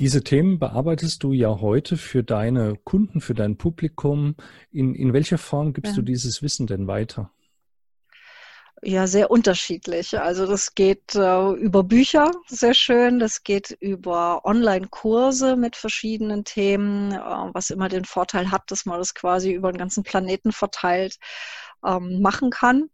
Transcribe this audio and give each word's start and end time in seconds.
Diese 0.00 0.24
Themen 0.24 0.58
bearbeitest 0.58 1.22
du 1.22 1.32
ja 1.32 1.60
heute 1.60 1.96
für 1.96 2.24
deine 2.24 2.74
Kunden, 2.82 3.20
für 3.20 3.34
dein 3.34 3.56
Publikum. 3.56 4.34
In, 4.72 4.94
in 4.94 5.12
welcher 5.12 5.38
Form 5.38 5.72
gibst 5.72 5.92
ja. 5.92 5.96
du 5.96 6.02
dieses 6.02 6.42
Wissen 6.42 6.66
denn 6.66 6.88
weiter? 6.88 7.30
Ja, 8.82 9.06
sehr 9.06 9.30
unterschiedlich. 9.30 10.18
Also 10.18 10.46
das 10.46 10.74
geht 10.74 11.14
äh, 11.14 11.52
über 11.52 11.84
Bücher, 11.84 12.32
sehr 12.48 12.74
schön. 12.74 13.20
Das 13.20 13.44
geht 13.44 13.70
über 13.80 14.44
Online-Kurse 14.44 15.56
mit 15.56 15.76
verschiedenen 15.76 16.44
Themen, 16.44 17.12
äh, 17.12 17.18
was 17.52 17.70
immer 17.70 17.88
den 17.88 18.04
Vorteil 18.04 18.50
hat, 18.50 18.70
dass 18.72 18.84
man 18.84 18.98
das 18.98 19.14
quasi 19.14 19.52
über 19.52 19.70
den 19.72 19.78
ganzen 19.78 20.02
Planeten 20.02 20.50
verteilt 20.50 21.18
ähm, 21.84 22.20
machen 22.20 22.50
kann 22.50 22.90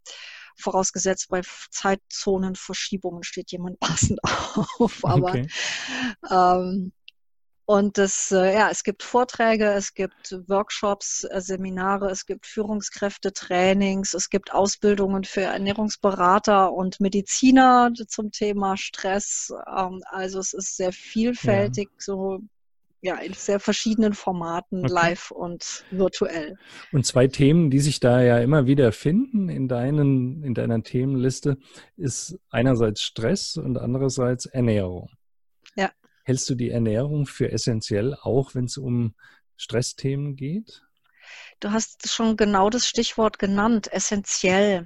vorausgesetzt 0.57 1.29
bei 1.29 1.41
Zeitzonenverschiebungen 1.69 3.23
steht 3.23 3.51
jemand 3.51 3.79
passend 3.79 4.19
auf. 4.23 5.03
Aber 5.03 5.29
okay. 5.29 5.47
ähm, 6.29 6.91
und 7.71 7.97
das, 7.97 8.31
äh, 8.31 8.53
ja, 8.53 8.69
es 8.69 8.83
gibt 8.83 9.01
Vorträge, 9.01 9.71
es 9.71 9.93
gibt 9.93 10.35
Workshops, 10.47 11.23
äh, 11.23 11.39
Seminare, 11.39 12.09
es 12.09 12.25
gibt 12.25 12.45
Führungskräfte-Trainings, 12.45 14.13
es 14.13 14.29
gibt 14.29 14.53
Ausbildungen 14.53 15.23
für 15.23 15.43
Ernährungsberater 15.43 16.73
und 16.73 16.99
Mediziner 16.99 17.93
zum 18.07 18.31
Thema 18.31 18.75
Stress. 18.75 19.53
Ähm, 19.73 20.01
also 20.05 20.39
es 20.39 20.51
ist 20.51 20.75
sehr 20.75 20.91
vielfältig, 20.91 21.87
ja. 21.91 21.95
so 21.97 22.41
ja, 23.01 23.15
in 23.15 23.33
sehr 23.33 23.59
verschiedenen 23.59 24.13
Formaten, 24.13 24.85
okay. 24.85 24.93
live 24.93 25.31
und 25.31 25.83
virtuell. 25.89 26.57
Und 26.91 27.05
zwei 27.05 27.27
Themen, 27.27 27.71
die 27.71 27.79
sich 27.79 27.99
da 27.99 28.21
ja 28.21 28.37
immer 28.39 28.67
wieder 28.67 28.91
finden 28.91 29.49
in, 29.49 29.67
deinen, 29.67 30.43
in 30.43 30.53
deiner 30.53 30.83
Themenliste, 30.83 31.57
ist 31.97 32.39
einerseits 32.51 33.01
Stress 33.01 33.57
und 33.57 33.77
andererseits 33.77 34.45
Ernährung. 34.45 35.09
Ja. 35.75 35.91
Hältst 36.23 36.49
du 36.49 36.55
die 36.55 36.69
Ernährung 36.69 37.25
für 37.25 37.51
essentiell, 37.51 38.15
auch 38.21 38.53
wenn 38.53 38.65
es 38.65 38.77
um 38.77 39.15
Stressthemen 39.57 40.35
geht? 40.35 40.83
Du 41.59 41.71
hast 41.71 42.11
schon 42.11 42.37
genau 42.37 42.69
das 42.69 42.87
Stichwort 42.87 43.39
genannt, 43.39 43.91
essentiell. 43.91 44.85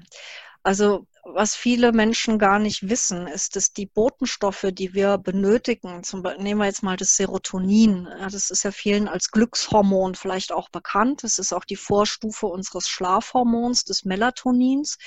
Also 0.64 1.06
was 1.28 1.56
viele 1.56 1.92
Menschen 1.92 2.38
gar 2.38 2.60
nicht 2.60 2.88
wissen, 2.88 3.26
ist, 3.26 3.56
dass 3.56 3.74
die 3.74 3.88
Botenstoffe, 3.88 4.68
die 4.72 4.94
wir 4.94 5.18
benötigen, 5.18 6.04
zum 6.04 6.22
Beispiel 6.22 6.44
nehmen 6.44 6.62
wir 6.62 6.68
jetzt 6.68 6.84
mal 6.84 6.98
das 6.98 7.16
Serotonin, 7.16 8.08
das 8.32 8.52
ist 8.52 8.64
ja 8.64 8.72
vielen 8.72 9.08
als 9.08 9.32
Glückshormon 9.32 10.14
vielleicht 10.14 10.52
auch 10.52 10.70
bekannt. 10.70 11.24
Das 11.24 11.40
ist 11.40 11.52
auch 11.52 11.66
die 11.66 11.76
Vorstufe 11.76 12.46
unseres 12.46 12.88
Schlafhormons, 12.88 13.86
des 13.86 14.06
Melatonins. 14.06 14.98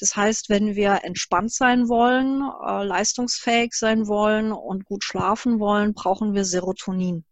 Das 0.00 0.16
heißt, 0.16 0.48
wenn 0.48 0.74
wir 0.74 1.04
entspannt 1.04 1.52
sein 1.52 1.88
wollen, 1.88 2.42
äh, 2.66 2.84
leistungsfähig 2.84 3.72
sein 3.74 4.08
wollen 4.08 4.52
und 4.52 4.84
gut 4.84 5.04
schlafen 5.04 5.60
wollen, 5.60 5.94
brauchen 5.94 6.34
wir 6.34 6.44
Serotonin. 6.44 7.24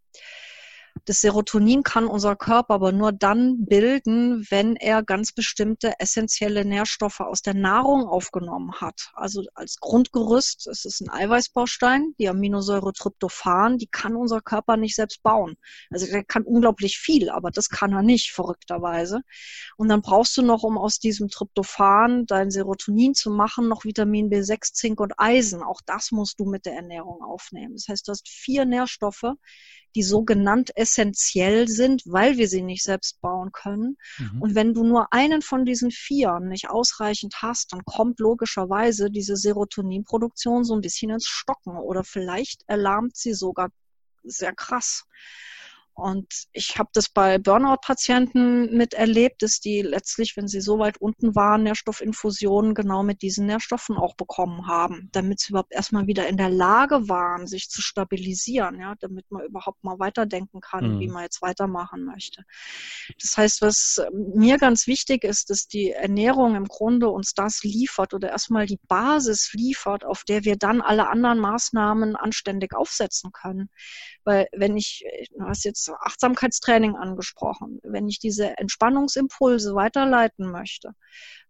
Das 1.07 1.21
Serotonin 1.21 1.85
kann 1.85 2.09
unser 2.09 2.35
Körper 2.35 2.75
aber 2.75 2.91
nur 2.91 3.12
dann 3.12 3.65
bilden, 3.65 4.44
wenn 4.50 4.75
er 4.75 5.05
ganz 5.05 5.31
bestimmte 5.31 6.00
essentielle 6.00 6.65
Nährstoffe 6.65 7.21
aus 7.21 7.43
der 7.43 7.55
Nahrung 7.55 8.09
aufgenommen 8.09 8.72
hat. 8.81 9.12
Also 9.15 9.44
als 9.55 9.77
Grundgerüst, 9.77 10.67
es 10.67 10.84
ist 10.84 11.00
ein 11.00 11.09
Eiweißbaustein, 11.09 12.15
die 12.19 12.28
Aminosäure 12.28 12.93
Tryptophan, 12.93 13.78
die 13.78 13.87
kann 13.87 14.17
unser 14.17 14.41
Körper 14.41 14.77
nicht 14.77 14.97
selbst 14.97 15.22
bauen. 15.22 15.55
Also 15.91 16.06
der 16.06 16.25
kann 16.25 16.43
unglaublich 16.43 16.99
viel, 16.99 17.31
aber 17.31 17.53
das 17.53 17.69
kann 17.69 17.93
er 17.93 18.03
nicht, 18.03 18.33
verrückterweise. 18.33 19.21
Und 19.77 19.88
dann 19.88 20.03
brauchst 20.03 20.37
du 20.37 20.43
noch, 20.43 20.65
um 20.65 20.77
aus 20.77 20.99
diesem 20.99 21.28
Tryptophan 21.28 22.27
dein 22.27 22.50
Serotonin 22.50 23.15
zu 23.15 23.31
machen, 23.31 23.69
noch 23.69 23.84
Vitamin 23.84 24.28
B6, 24.28 24.73
Zink 24.73 24.99
und 25.00 25.12
Eisen. 25.19 25.62
Auch 25.62 25.81
das 25.87 26.11
musst 26.11 26.41
du 26.41 26.47
mit 26.47 26.67
der 26.67 26.75
Ernährung 26.75 27.23
aufnehmen. 27.23 27.75
Das 27.75 27.87
heißt, 27.87 28.09
du 28.09 28.11
hast 28.11 28.28
vier 28.28 28.65
Nährstoffe, 28.65 29.34
die 29.97 30.03
sogenannt 30.03 30.77
essentiell 30.77 31.69
sind, 31.69 32.03
weil 32.05 32.37
wir 32.37 32.49
sie 32.49 32.62
nicht 32.62 32.83
selbst 32.83 33.19
bauen 33.23 33.51
können. 33.51 33.97
Mhm. 34.19 34.43
Und 34.43 34.55
wenn 34.55 34.75
du 34.75 34.84
nur 34.84 35.11
einen 35.11 35.41
von 35.41 35.65
diesen 35.65 35.91
vier 35.91 36.39
nicht 36.39 36.69
ausreichend 36.69 37.37
hast, 37.41 37.73
dann 37.73 37.83
kommt 37.87 38.21
logischerweise 38.21 39.11
diese 39.11 39.37
Serotoninproduktion 39.37 40.65
so 40.65 40.75
ein 40.75 40.83
bisschen 40.83 41.11
ins 41.11 41.27
Stocken 41.27 41.79
oder 41.79 42.05
vielleicht 42.05 42.62
erlahmt 42.67 43.17
sie 43.17 43.33
sogar 43.33 43.71
sehr 44.23 44.55
krass. 44.55 45.05
Und 45.97 46.27
ich 46.53 46.79
habe 46.79 46.91
das 46.93 47.09
bei 47.09 47.39
Burnout-Patienten 47.39 48.77
miterlebt, 48.77 49.41
dass 49.41 49.61
die 49.61 49.81
letztlich, 49.81 50.37
wenn 50.37 50.47
sie 50.47 50.61
so 50.61 50.79
weit 50.79 50.99
unten 50.99 51.34
waren, 51.34 51.62
Nährstoffinfusionen 51.62 52.75
genau 52.75 53.03
mit 53.03 53.23
diesen 53.23 53.47
Nährstoffen 53.47 53.97
auch 53.97 54.15
bekommen 54.15 54.67
haben, 54.67 55.09
damit 55.12 55.41
sie 55.41 55.53
überhaupt 55.53 55.73
erstmal 55.73 56.06
wieder 56.06 56.29
in 56.29 56.37
der 56.37 56.51
Lage 56.51 57.09
waren, 57.09 57.47
sich 57.47 57.71
zu 57.71 57.81
stabilisieren, 57.81 58.79
ja, 58.79 58.95
damit 59.01 59.25
man 59.31 59.47
überhaupt 59.47 59.83
mal 59.85 59.99
weiterdenken 59.99 60.61
kann, 60.61 60.97
mhm. 60.97 61.01
wie 61.01 61.09
man 61.09 61.23
jetzt 61.23 61.41
weitermachen 61.41 62.05
möchte. 62.05 62.45
Das 63.19 63.39
heißt, 63.39 63.62
was 63.62 64.03
mir 64.12 64.59
ganz 64.59 64.87
wichtig 64.87 65.25
ist, 65.25 65.49
dass 65.49 65.67
die 65.67 65.93
Ernährung 65.93 66.56
im 66.56 66.67
Grunde 66.67 67.09
uns 67.09 67.33
das 67.33 67.62
liefert 67.62 68.12
oder 68.12 68.29
erstmal 68.29 68.67
die 68.67 68.81
Basis 68.87 69.55
liefert, 69.55 70.05
auf 70.05 70.25
der 70.25 70.45
wir 70.45 70.56
dann 70.56 70.83
alle 70.83 71.09
anderen 71.09 71.39
Maßnahmen 71.39 72.17
anständig 72.17 72.75
aufsetzen 72.75 73.33
können. 73.33 73.71
Weil 74.26 74.48
wenn 74.53 74.76
ich, 74.76 75.04
du 75.38 75.44
hast 75.44 75.64
jetzt 75.64 75.88
Achtsamkeitstraining 75.88 76.97
angesprochen, 76.97 77.78
wenn 77.84 78.09
ich 78.09 78.19
diese 78.19 78.59
Entspannungsimpulse 78.59 79.76
weiterleiten 79.76 80.50
möchte, 80.50 80.94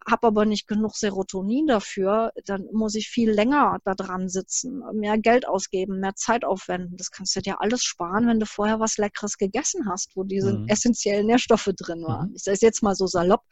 habe 0.06 0.26
aber 0.26 0.44
nicht 0.44 0.68
genug 0.68 0.94
Serotonin 0.94 1.66
dafür, 1.66 2.32
dann 2.44 2.66
muss 2.72 2.94
ich 2.94 3.08
viel 3.08 3.30
länger 3.30 3.78
da 3.84 3.94
dran 3.94 4.28
sitzen, 4.28 4.82
mehr 4.92 5.16
Geld 5.16 5.48
ausgeben, 5.48 6.00
mehr 6.00 6.14
Zeit 6.16 6.44
aufwenden. 6.44 6.98
Das 6.98 7.10
kannst 7.10 7.34
du 7.34 7.40
dir 7.40 7.62
alles 7.62 7.82
sparen, 7.82 8.28
wenn 8.28 8.38
du 8.38 8.46
vorher 8.46 8.78
was 8.78 8.98
Leckeres 8.98 9.38
gegessen 9.38 9.88
hast, 9.88 10.14
wo 10.14 10.22
diese 10.22 10.58
mhm. 10.58 10.68
essentiellen 10.68 11.26
Nährstoffe 11.26 11.70
drin 11.74 12.02
waren. 12.02 12.28
Mhm. 12.28 12.36
Ich 12.36 12.42
sage 12.44 12.56
es 12.56 12.60
jetzt 12.60 12.82
mal 12.82 12.94
so 12.94 13.06
salopp. 13.06 13.42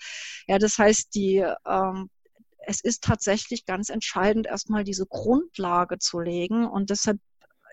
Ja, 0.46 0.58
das 0.58 0.78
heißt, 0.78 1.14
die 1.14 1.44
ähm, 1.66 2.10
es 2.66 2.80
ist 2.82 3.04
tatsächlich 3.04 3.66
ganz 3.66 3.88
entscheidend, 3.88 4.46
erstmal 4.46 4.84
diese 4.84 5.06
Grundlage 5.06 5.98
zu 5.98 6.20
legen. 6.20 6.66
Und 6.66 6.90
deshalb 6.90 7.18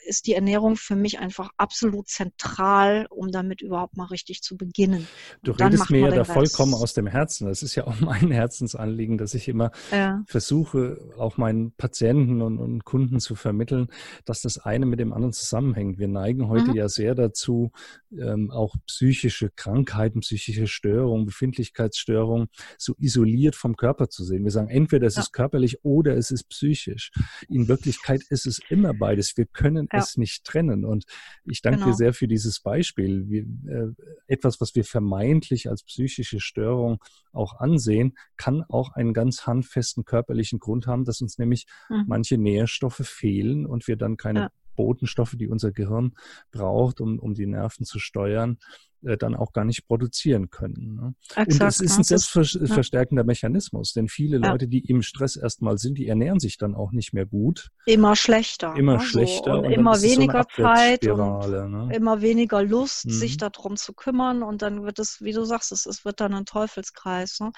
ist 0.06 0.28
die 0.28 0.34
Ernährung 0.34 0.76
für 0.76 0.96
mich 0.96 1.20
einfach 1.20 1.50
absolut 1.58 2.08
zentral, 2.08 3.08
um 3.10 3.32
damit 3.32 3.62
überhaupt 3.62 3.98
mal 3.98 4.06
richtig 4.06 4.42
zu 4.42 4.58
beginnen. 4.58 5.08
Du 5.44 5.52
redest 5.52 5.90
mir 5.90 6.00
ja 6.00 6.12
da 6.12 6.24
vollkommen 6.24 6.74
aus 6.74 6.94
dem 6.94 7.08
Herzen. 7.08 7.48
Das 7.48 7.64
ist 7.64 7.76
ja 7.76 7.86
auch 7.86 8.00
mein 8.00 8.32
Herzensanliegen, 8.32 9.18
dass 9.18 9.34
ich 9.34 9.48
immer 9.48 9.72
ja. 9.92 10.24
versuche, 10.26 11.00
auch 11.18 11.38
meinen 11.38 11.74
Patienten 11.76 12.42
und, 12.42 12.58
und, 12.58 12.84
Kunden 12.84 13.20
zu 13.20 13.36
vermitteln, 13.36 13.88
dass 14.26 14.42
das 14.42 14.58
eine 14.58 14.86
mit 14.86 15.00
dem 15.00 15.14
anderen 15.14 15.34
zusammenhängt. 15.34 16.00
Wir 16.00 16.08
neigen 16.08 16.48
heute 16.48 16.72
mhm. 16.72 16.76
ja 16.76 16.90
sehr 16.90 17.16
dazu, 17.16 17.72
ähm, 18.12 18.50
auch 18.52 18.76
psychische 18.88 19.50
Krankheiten, 19.50 20.22
psychische 20.22 20.68
Störungen, 20.68 21.26
Befindlichkeitsstörungen 21.26 22.48
so 22.78 22.96
isoliert 22.98 23.56
vom 23.56 23.76
Körper 23.76 24.10
zu 24.10 24.24
sehen. 24.24 24.44
Wir 24.44 24.52
sagen, 24.52 24.70
entweder 24.70 25.08
es 25.08 25.16
ja. 25.16 25.22
ist 25.22 25.32
körperlich 25.32 25.84
oder 25.84 26.18
es 26.18 26.32
ist 26.32 26.50
psychisch. 26.50 27.12
In 27.50 27.68
Wirklichkeit 27.68 28.22
ist 28.30 28.46
es 28.46 28.60
immer 28.70 28.94
beides. 28.94 29.38
Wir 29.38 29.46
können 29.46 29.88
ja. 29.92 30.00
es 30.00 30.18
nicht 30.18 30.44
trennen. 30.44 30.86
Und 30.86 31.06
ich 31.46 31.62
danke 31.62 31.80
genau. 31.80 31.92
dir 31.92 31.96
sehr 31.96 32.14
für 32.14 32.28
dieses 32.28 32.60
Beispiel. 32.60 33.28
Wie, 33.28 33.40
äh, 33.70 33.94
etwas, 34.28 34.62
was 34.62 34.76
wir 34.76 34.84
vermeintlich 34.84 35.70
als 35.70 35.84
psychische 35.84 36.40
Störung 36.40 37.00
auch 37.34 37.60
ansehen, 37.60 38.18
kann 38.38 38.64
auch 38.64 38.94
einen 38.94 39.14
ganz 39.14 39.46
handfesten 39.48 40.06
körperlichen 40.06 40.60
Grund 40.60 40.88
haben, 40.88 41.06
dass 41.06 41.22
uns 41.22 41.38
nämlich 41.38 41.66
mhm. 41.90 42.06
manche 42.08 42.38
Nährstoffe 42.38 43.02
fehlen 43.06 43.66
und 43.66 43.88
wir 43.88 43.96
dann 43.96 44.18
keine 44.18 44.40
ja. 44.40 44.50
Botenstoffe, 44.76 45.36
die 45.38 45.48
unser 45.48 45.72
Gehirn 45.72 46.14
braucht, 46.52 47.02
um, 47.02 47.20
um 47.20 47.34
die 47.34 47.48
Nerven 47.48 47.86
zu 47.86 48.00
steuern, 48.00 48.58
äh, 49.04 49.18
dann 49.18 49.36
auch 49.36 49.52
gar 49.52 49.66
nicht 49.66 49.88
produzieren 49.88 50.52
können. 50.52 50.96
Ne? 50.96 51.16
Exakt, 51.36 51.62
und 51.62 51.68
es 51.68 51.82
ist 51.82 51.98
ein 51.98 52.04
selbstverstärkender 52.04 53.24
ja. 53.24 53.26
Mechanismus, 53.26 53.94
denn 53.94 54.08
viele 54.08 54.40
ja. 54.40 54.52
Leute, 54.52 54.68
die 54.68 54.80
im 54.80 55.02
Stress 55.02 55.36
erstmal 55.36 55.80
sind, 55.80 55.98
die 55.98 56.08
ernähren 56.08 56.40
sich 56.40 56.60
dann 56.60 56.76
auch 56.76 56.92
nicht 56.92 57.12
mehr 57.12 57.26
gut. 57.26 57.70
Immer 57.88 58.16
schlechter. 58.16 58.76
Immer 58.76 59.00
also, 59.00 59.06
schlechter. 59.06 59.58
Und, 59.58 59.66
und 59.66 59.72
immer 59.72 60.00
weniger 60.02 60.46
so 60.56 60.64
Zeit 60.64 61.08
und 61.08 61.50
ne? 61.50 61.90
immer 61.96 62.22
weniger 62.22 62.62
Lust, 62.62 63.08
mhm. 63.08 63.12
sich 63.12 63.38
darum 63.38 63.76
zu 63.76 63.94
kümmern 63.94 64.44
und 64.44 64.62
dann 64.62 64.84
wird 64.84 65.00
es, 65.00 65.20
wie 65.22 65.34
du 65.34 65.46
sagst, 65.46 65.72
es, 65.72 65.88
es 65.88 66.06
wird 66.06 66.20
dann 66.20 66.36
ein 66.36 66.46
Teufelskreis. 66.46 67.40
Ne? 67.40 67.52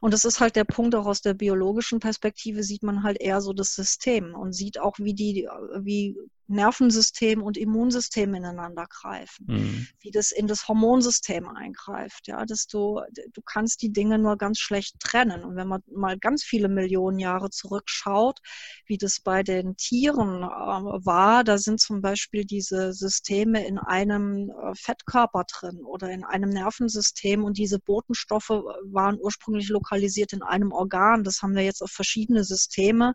Und 0.00 0.12
das 0.12 0.24
ist 0.24 0.40
halt 0.40 0.56
der 0.56 0.64
Punkt, 0.64 0.96
auch 0.96 1.06
aus 1.06 1.20
der 1.20 1.34
biologischen 1.34 2.00
Perspektive 2.00 2.64
sieht 2.64 2.82
man 2.82 3.04
halt 3.04 3.20
eher 3.20 3.40
so 3.40 3.52
das 3.52 3.72
System 3.72 4.34
und 4.34 4.52
sieht 4.52 4.80
auch, 4.80 4.98
wie 4.98 5.14
die, 5.14 5.48
wie 5.80 6.16
Nervensystem 6.48 7.42
und 7.42 7.56
Immunsystem 7.56 8.34
ineinander 8.34 8.86
greifen, 8.86 9.46
mhm. 9.48 9.88
wie 10.00 10.10
das 10.10 10.32
in 10.32 10.46
das 10.46 10.66
Hormonsystem 10.66 11.46
eingreift, 11.48 12.26
ja, 12.26 12.44
dass 12.46 12.66
du, 12.66 13.00
du 13.32 13.42
kannst 13.42 13.82
die 13.82 13.92
Dinge 13.92 14.18
nur 14.18 14.36
ganz 14.36 14.58
schlecht 14.58 14.98
trennen. 14.98 15.44
Und 15.44 15.56
wenn 15.56 15.68
man 15.68 15.82
mal 15.92 16.18
ganz 16.18 16.42
viele 16.42 16.68
Millionen 16.68 17.18
Jahre 17.18 17.50
zurückschaut, 17.50 18.40
wie 18.86 18.96
das 18.96 19.20
bei 19.20 19.42
den 19.42 19.76
Tieren 19.76 20.42
äh, 20.42 20.46
war, 20.46 21.44
da 21.44 21.58
sind 21.58 21.80
zum 21.80 22.00
Beispiel 22.00 22.44
diese 22.44 22.92
Systeme 22.94 23.66
in 23.66 23.78
einem 23.78 24.50
äh, 24.50 24.74
Fettkörper 24.74 25.44
drin 25.44 25.84
oder 25.84 26.10
in 26.10 26.24
einem 26.24 26.50
Nervensystem 26.50 27.44
und 27.44 27.58
diese 27.58 27.78
Botenstoffe 27.78 28.48
waren 28.48 29.18
ursprünglich 29.20 29.68
lokalisiert 29.68 30.32
in 30.32 30.42
einem 30.42 30.72
Organ. 30.72 31.24
Das 31.24 31.42
haben 31.42 31.54
wir 31.54 31.62
jetzt 31.62 31.82
auf 31.82 31.90
verschiedene 31.90 32.44
Systeme 32.44 33.14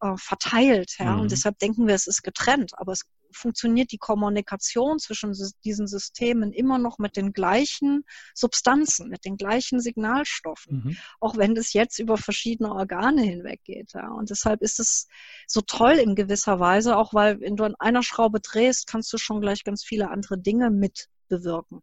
äh, 0.00 0.16
verteilt. 0.16 0.96
Ja? 0.98 1.14
Mhm. 1.14 1.20
Und 1.22 1.32
deshalb 1.32 1.58
denken 1.58 1.86
wir, 1.86 1.94
es 1.94 2.06
ist 2.06 2.22
getrennt. 2.22 2.72
Aber 2.78 2.92
es 2.92 3.04
funktioniert 3.32 3.92
die 3.92 3.98
Kommunikation 3.98 4.98
zwischen 4.98 5.34
diesen 5.64 5.86
Systemen 5.86 6.52
immer 6.52 6.78
noch 6.78 6.98
mit 6.98 7.16
den 7.16 7.32
gleichen 7.32 8.04
Substanzen, 8.34 9.08
mit 9.08 9.24
den 9.24 9.36
gleichen 9.36 9.80
Signalstoffen, 9.80 10.82
mhm. 10.84 10.96
auch 11.20 11.36
wenn 11.36 11.54
das 11.54 11.72
jetzt 11.72 11.98
über 11.98 12.16
verschiedene 12.16 12.72
Organe 12.72 13.22
hinweg 13.22 13.60
geht. 13.64 13.92
Ja. 13.94 14.08
Und 14.08 14.30
deshalb 14.30 14.62
ist 14.62 14.80
es 14.80 15.06
so 15.46 15.60
toll 15.60 15.92
in 15.92 16.14
gewisser 16.14 16.58
Weise, 16.60 16.96
auch 16.96 17.14
weil 17.14 17.40
wenn 17.40 17.56
du 17.56 17.64
an 17.64 17.74
einer 17.78 18.02
Schraube 18.02 18.40
drehst, 18.40 18.86
kannst 18.86 19.12
du 19.12 19.18
schon 19.18 19.40
gleich 19.40 19.64
ganz 19.64 19.84
viele 19.84 20.10
andere 20.10 20.38
Dinge 20.38 20.70
mit 20.70 21.08
bewirken. 21.28 21.82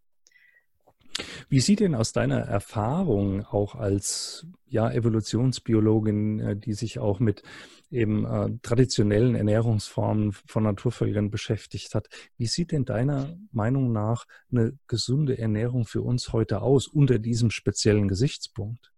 Wie 1.49 1.59
sieht 1.59 1.79
denn 1.79 1.95
aus 1.95 2.11
deiner 2.11 2.39
Erfahrung 2.39 3.45
auch 3.45 3.75
als 3.75 4.45
ja, 4.67 4.91
Evolutionsbiologin, 4.91 6.39
äh, 6.39 6.55
die 6.55 6.73
sich 6.73 6.99
auch 6.99 7.19
mit 7.19 7.43
eben 7.89 8.25
äh, 8.25 8.49
traditionellen 8.61 9.35
Ernährungsformen 9.35 10.33
von 10.33 10.63
Naturvölkern 10.63 11.31
beschäftigt 11.31 11.95
hat, 11.95 12.07
wie 12.37 12.47
sieht 12.47 12.71
denn 12.71 12.85
deiner 12.85 13.37
Meinung 13.51 13.91
nach 13.91 14.25
eine 14.51 14.77
gesunde 14.87 15.37
Ernährung 15.37 15.85
für 15.85 16.01
uns 16.01 16.33
heute 16.33 16.61
aus 16.61 16.87
unter 16.87 17.19
diesem 17.19 17.49
speziellen 17.49 18.07
Gesichtspunkt? 18.07 18.91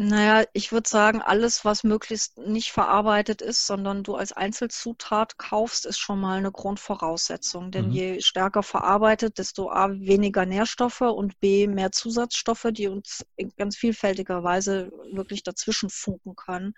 Naja, 0.00 0.44
ich 0.52 0.70
würde 0.70 0.88
sagen, 0.88 1.22
alles, 1.22 1.64
was 1.64 1.82
möglichst 1.82 2.38
nicht 2.38 2.70
verarbeitet 2.70 3.42
ist, 3.42 3.66
sondern 3.66 4.04
du 4.04 4.14
als 4.14 4.30
Einzelzutat 4.30 5.38
kaufst, 5.38 5.86
ist 5.86 5.98
schon 5.98 6.20
mal 6.20 6.38
eine 6.38 6.52
Grundvoraussetzung. 6.52 7.72
Denn 7.72 7.86
mhm. 7.86 7.92
je 7.92 8.20
stärker 8.20 8.62
verarbeitet, 8.62 9.38
desto 9.38 9.72
A, 9.72 9.90
weniger 9.90 10.46
Nährstoffe 10.46 11.00
und 11.00 11.40
B, 11.40 11.66
mehr 11.66 11.90
Zusatzstoffe, 11.90 12.68
die 12.70 12.86
uns 12.86 13.26
in 13.34 13.52
ganz 13.56 13.76
vielfältiger 13.76 14.44
Weise 14.44 14.92
wirklich 15.10 15.42
dazwischen 15.42 15.90
funken 15.90 16.36
können, 16.36 16.74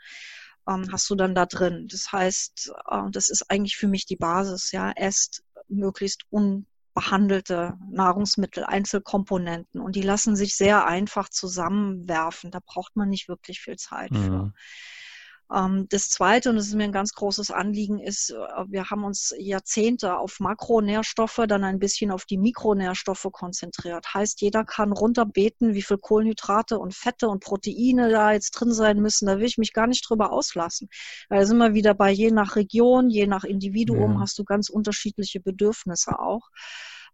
ähm, 0.67 0.88
hast 0.90 1.11
du 1.11 1.14
dann 1.14 1.34
da 1.34 1.44
drin. 1.44 1.88
Das 1.90 2.12
heißt, 2.12 2.72
äh, 2.90 3.11
das 3.11 3.28
ist 3.28 3.50
eigentlich 3.50 3.76
für 3.76 3.88
mich 3.88 4.06
die 4.06 4.17
Basis. 4.17 4.72
Ja, 4.72 4.93
esst 4.93 5.44
möglichst 5.69 6.22
un 6.31 6.67
behandelte 6.94 7.75
Nahrungsmittel, 7.90 8.64
Einzelkomponenten 8.64 9.81
und 9.81 9.96
die 9.96 10.02
lassen 10.02 10.37
sich 10.37 10.56
sehr 10.56 10.87
einfach 10.87 11.28
zusammenwerfen. 11.28 12.50
Da 12.50 12.60
braucht 12.64 12.96
man 12.96 13.08
nicht 13.08 13.28
wirklich 13.28 13.60
viel 13.60 13.76
Zeit 13.76 14.10
mhm. 14.10 14.22
für. 14.25 14.52
Ähm, 15.52 15.87
das 15.88 16.08
Zweite, 16.08 16.50
und 16.50 16.56
das 16.56 16.67
ist 16.67 16.75
mir 16.75 16.85
ein 16.85 16.93
ganz 16.93 17.12
großes 17.14 17.50
Anliegen, 17.50 17.99
ist, 17.99 18.31
äh, 18.31 18.37
wir 18.69 18.91
haben 18.91 19.05
uns 19.05 19.35
Jahrzehnte 19.38 20.17
auf 20.17 20.41
Makronährstoffe, 20.41 21.41
dann 21.49 21.64
ein 21.64 21.79
bisschen 21.79 22.11
auf 22.11 22.25
die 22.25 22.38
Mikronährstoffe 22.38 23.29
konzentriert. 23.32 24.14
Heißt, 24.14 24.41
jeder 24.41 24.64
kann 24.64 24.93
runterbeten, 24.93 25.75
wie 25.75 25.82
viel 25.82 25.99
Kohlenhydrate 25.99 26.79
und 26.79 26.94
Fette 26.94 27.29
und 27.29 27.43
Proteine 27.43 28.11
da 28.11 28.32
jetzt 28.32 28.52
drin 28.52 28.73
sein 28.73 29.00
müssen. 29.00 29.26
Da 29.26 29.38
will 29.38 29.47
ich 29.47 29.58
mich 29.58 29.73
gar 29.73 29.87
nicht 29.87 30.08
drüber 30.08 30.32
auslassen. 30.32 30.88
Weil 31.29 31.41
da 31.41 31.47
sind 31.47 31.58
wir 31.58 31.75
wieder 31.75 31.94
bei 31.94 32.11
je 32.11 32.31
nach 32.31 32.56
Region, 32.56 33.11
je 33.11 33.26
nach 33.26 33.44
Individuum 33.44 34.14
ja. 34.14 34.20
hast 34.20 34.38
du 34.38 34.44
ganz 34.44 34.69
unterschiedliche 34.69 35.41
Bedürfnisse 35.41 36.19
auch. 36.19 36.50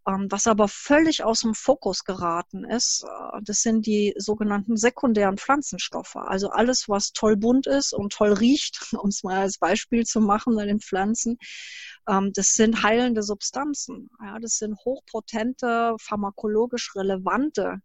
Ähm, 0.09 0.29
was 0.31 0.47
aber 0.47 0.69
völlig 0.69 1.25
aus 1.25 1.41
dem 1.41 1.55
Fokus 1.55 2.05
geraten 2.05 2.65
ist, 2.65 3.05
äh, 3.05 3.41
das 3.43 3.63
sind 3.63 3.87
die 3.87 4.15
sogenannten 4.17 4.77
sekundären 4.77 5.37
Pflanzenstoffe. 5.37 6.17
Also 6.17 6.51
alles, 6.51 6.89
was 6.89 7.13
toll 7.13 7.37
bunt 7.37 7.67
ist 7.67 7.93
und 7.93 8.13
toll 8.13 8.33
riecht, 8.33 8.79
um 9.03 9.09
es 9.09 9.25
mal 9.25 9.41
als 9.41 9.59
Beispiel 9.59 10.05
zu 10.05 10.21
machen 10.21 10.55
bei 10.55 10.67
den 10.67 10.81
Pflanzen, 10.81 11.39
ähm, 12.09 12.33
das 12.35 12.53
sind 12.53 12.83
heilende 12.83 13.23
Substanzen. 13.23 14.09
das 14.41 14.59
sind 14.59 14.77
hochpotente, 14.85 15.97
pharmakologisch 16.01 16.95
relevante 16.95 17.81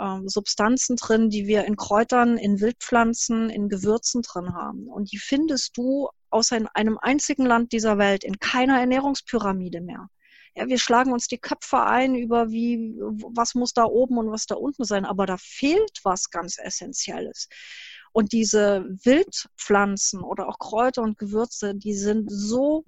ähm, 0.00 0.28
Substanzen 0.28 0.96
drin, 0.96 1.28
die 1.28 1.46
wir 1.46 1.64
in 1.66 1.76
Kräutern, 1.76 2.38
in 2.38 2.60
Wildpflanzen, 2.60 3.50
in 3.50 3.68
Gewürzen 3.68 4.22
drin 4.22 4.54
haben. 4.54 4.88
Und 4.88 5.12
die 5.12 5.18
findest 5.18 5.76
du 5.76 6.08
außer 6.30 6.56
in 6.56 6.68
einem 6.68 6.98
einzigen 6.98 7.44
Land 7.44 7.72
dieser 7.72 7.98
Welt 7.98 8.24
in 8.24 8.38
keiner 8.38 8.80
Ernährungspyramide 8.80 9.82
mehr 9.82 10.08
ja, 10.54 10.68
wir 10.68 10.78
schlagen 10.78 11.12
uns 11.12 11.28
die 11.28 11.38
Köpfe 11.38 11.82
ein 11.82 12.14
über 12.14 12.50
wie, 12.50 12.94
was 12.98 13.54
muss 13.54 13.72
da 13.72 13.84
oben 13.84 14.18
und 14.18 14.30
was 14.30 14.46
da 14.46 14.54
unten 14.54 14.84
sein, 14.84 15.04
aber 15.04 15.26
da 15.26 15.36
fehlt 15.38 16.00
was 16.02 16.30
ganz 16.30 16.58
Essentielles. 16.58 17.48
Und 18.12 18.32
diese 18.32 18.84
Wildpflanzen 19.04 20.20
oder 20.22 20.48
auch 20.48 20.58
Kräuter 20.58 21.02
und 21.02 21.18
Gewürze, 21.18 21.74
die 21.74 21.94
sind 21.94 22.30
so 22.30 22.84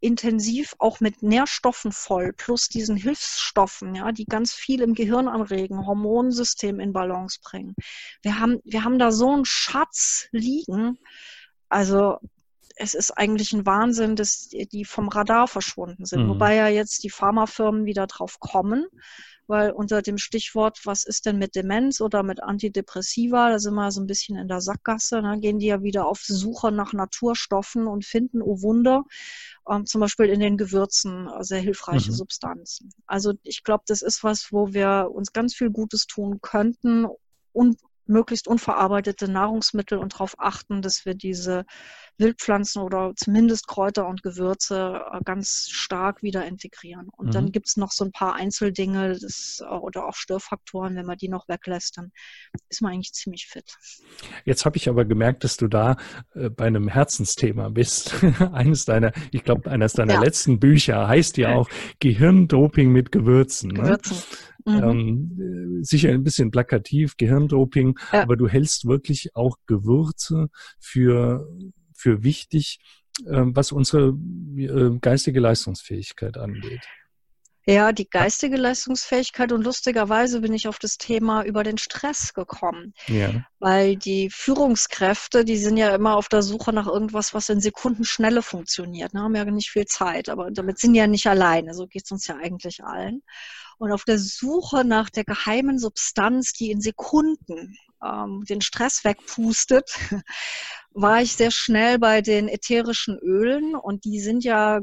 intensiv 0.00 0.74
auch 0.78 1.00
mit 1.00 1.22
Nährstoffen 1.22 1.90
voll, 1.90 2.34
plus 2.34 2.68
diesen 2.68 2.94
Hilfsstoffen, 2.94 3.94
ja, 3.94 4.12
die 4.12 4.26
ganz 4.26 4.52
viel 4.52 4.82
im 4.82 4.92
Gehirn 4.92 5.28
anregen, 5.28 5.86
Hormonsystem 5.86 6.78
in 6.78 6.92
Balance 6.92 7.38
bringen. 7.42 7.74
Wir 8.20 8.38
haben, 8.38 8.60
wir 8.64 8.84
haben 8.84 8.98
da 8.98 9.10
so 9.10 9.32
einen 9.32 9.46
Schatz 9.46 10.28
liegen. 10.30 10.98
Also 11.70 12.18
es 12.76 12.94
ist 12.94 13.12
eigentlich 13.12 13.52
ein 13.52 13.66
Wahnsinn, 13.66 14.16
dass 14.16 14.48
die 14.48 14.84
vom 14.84 15.08
Radar 15.08 15.46
verschwunden 15.46 16.04
sind. 16.04 16.24
Mhm. 16.24 16.30
Wobei 16.30 16.56
ja 16.56 16.68
jetzt 16.68 17.04
die 17.04 17.10
Pharmafirmen 17.10 17.84
wieder 17.84 18.06
drauf 18.06 18.40
kommen, 18.40 18.86
weil 19.46 19.70
unter 19.70 20.02
dem 20.02 20.18
Stichwort, 20.18 20.80
was 20.84 21.04
ist 21.04 21.26
denn 21.26 21.38
mit 21.38 21.54
Demenz 21.54 22.00
oder 22.00 22.22
mit 22.22 22.42
Antidepressiva, 22.42 23.50
da 23.50 23.58
sind 23.58 23.74
wir 23.74 23.90
so 23.90 24.00
ein 24.00 24.06
bisschen 24.06 24.36
in 24.36 24.48
der 24.48 24.60
Sackgasse, 24.60 25.20
dann 25.22 25.40
gehen 25.40 25.58
die 25.58 25.66
ja 25.66 25.82
wieder 25.82 26.06
auf 26.06 26.20
Suche 26.22 26.72
nach 26.72 26.92
Naturstoffen 26.92 27.86
und 27.86 28.04
finden, 28.04 28.42
oh 28.42 28.62
Wunder, 28.62 29.04
ähm, 29.70 29.86
zum 29.86 30.00
Beispiel 30.00 30.26
in 30.26 30.40
den 30.40 30.56
Gewürzen 30.56 31.28
äh, 31.28 31.44
sehr 31.44 31.60
hilfreiche 31.60 32.10
mhm. 32.10 32.16
Substanzen. 32.16 32.90
Also 33.06 33.34
ich 33.42 33.62
glaube, 33.62 33.84
das 33.86 34.02
ist 34.02 34.24
was, 34.24 34.50
wo 34.50 34.72
wir 34.72 35.10
uns 35.12 35.32
ganz 35.32 35.54
viel 35.54 35.70
Gutes 35.70 36.06
tun 36.06 36.40
könnten 36.40 37.06
und 37.52 37.78
möglichst 38.06 38.48
unverarbeitete 38.48 39.28
Nahrungsmittel 39.28 39.98
und 39.98 40.14
darauf 40.14 40.34
achten, 40.38 40.82
dass 40.82 41.04
wir 41.04 41.14
diese 41.14 41.64
Wildpflanzen 42.18 42.82
oder 42.82 43.12
zumindest 43.16 43.66
Kräuter 43.66 44.06
und 44.06 44.22
Gewürze 44.22 45.00
äh, 45.12 45.20
ganz 45.24 45.68
stark 45.70 46.22
wieder 46.22 46.46
integrieren. 46.46 47.08
Und 47.16 47.26
mhm. 47.26 47.30
dann 47.32 47.52
gibt 47.52 47.68
es 47.68 47.76
noch 47.76 47.90
so 47.90 48.04
ein 48.04 48.12
paar 48.12 48.34
Einzeldinge 48.34 49.18
das, 49.18 49.60
äh, 49.60 49.74
oder 49.74 50.06
auch 50.06 50.14
Störfaktoren, 50.14 50.96
wenn 50.96 51.06
man 51.06 51.18
die 51.18 51.28
noch 51.28 51.48
weglässt, 51.48 51.98
dann 51.98 52.12
ist 52.68 52.82
man 52.82 52.92
eigentlich 52.92 53.12
ziemlich 53.12 53.46
fit. 53.46 53.76
Jetzt 54.44 54.64
habe 54.64 54.76
ich 54.76 54.88
aber 54.88 55.04
gemerkt, 55.04 55.44
dass 55.44 55.56
du 55.56 55.68
da 55.68 55.96
äh, 56.34 56.50
bei 56.50 56.66
einem 56.66 56.88
Herzensthema 56.88 57.68
bist. 57.68 58.14
eines 58.52 58.84
deiner, 58.84 59.12
ich 59.32 59.42
glaube, 59.42 59.70
eines 59.70 59.94
deiner 59.94 60.14
ja. 60.14 60.20
letzten 60.20 60.60
Bücher 60.60 61.08
heißt 61.08 61.36
ja 61.36 61.54
auch 61.54 61.68
Gehirndoping 62.00 62.90
mit 62.90 63.10
Gewürzen. 63.12 63.70
Ne? 63.70 63.82
Gewürzen. 63.82 64.16
Mhm. 64.66 64.82
Ähm, 64.82 65.78
sicher 65.82 66.10
ein 66.10 66.24
bisschen 66.24 66.50
plakativ, 66.50 67.16
Gehirndoping, 67.18 67.98
ja. 68.12 68.22
aber 68.22 68.36
du 68.36 68.48
hältst 68.48 68.86
wirklich 68.86 69.34
auch 69.34 69.58
Gewürze 69.66 70.48
für 70.80 71.46
für 71.94 72.22
wichtig, 72.22 72.80
ähm, 73.26 73.54
was 73.54 73.72
unsere 73.72 74.08
äh, 74.56 74.98
geistige 75.00 75.40
Leistungsfähigkeit 75.40 76.36
angeht. 76.36 76.82
Ja, 77.66 77.92
die 77.92 78.08
geistige 78.08 78.58
Leistungsfähigkeit 78.58 79.50
und 79.50 79.64
lustigerweise 79.64 80.42
bin 80.42 80.52
ich 80.52 80.68
auf 80.68 80.78
das 80.78 80.98
Thema 80.98 81.44
über 81.44 81.62
den 81.62 81.78
Stress 81.78 82.34
gekommen. 82.34 82.92
Ja. 83.06 83.46
Weil 83.58 83.96
die 83.96 84.28
Führungskräfte, 84.30 85.46
die 85.46 85.56
sind 85.56 85.78
ja 85.78 85.94
immer 85.94 86.16
auf 86.16 86.28
der 86.28 86.42
Suche 86.42 86.74
nach 86.74 86.86
irgendwas, 86.86 87.32
was 87.32 87.48
in 87.48 87.60
Sekundenschnelle 87.60 88.42
funktioniert. 88.42 89.14
Ne? 89.14 89.22
Haben 89.22 89.34
ja 89.34 89.46
nicht 89.46 89.70
viel 89.70 89.86
Zeit, 89.86 90.28
aber 90.28 90.50
damit 90.50 90.78
sind 90.78 90.92
die 90.92 90.98
ja 90.98 91.06
nicht 91.06 91.26
alleine. 91.26 91.72
So 91.72 91.86
geht 91.86 92.04
es 92.04 92.10
uns 92.10 92.26
ja 92.26 92.36
eigentlich 92.36 92.84
allen. 92.84 93.22
Und 93.78 93.92
auf 93.92 94.04
der 94.04 94.18
Suche 94.18 94.84
nach 94.84 95.08
der 95.08 95.24
geheimen 95.24 95.78
Substanz, 95.78 96.52
die 96.52 96.70
in 96.70 96.82
Sekunden 96.82 97.78
ähm, 98.04 98.44
den 98.44 98.60
Stress 98.60 99.04
wegpustet, 99.04 99.98
war 100.92 101.22
ich 101.22 101.34
sehr 101.34 101.50
schnell 101.50 101.98
bei 101.98 102.20
den 102.20 102.48
ätherischen 102.48 103.18
Ölen 103.18 103.74
und 103.74 104.04
die 104.04 104.20
sind 104.20 104.44
ja 104.44 104.80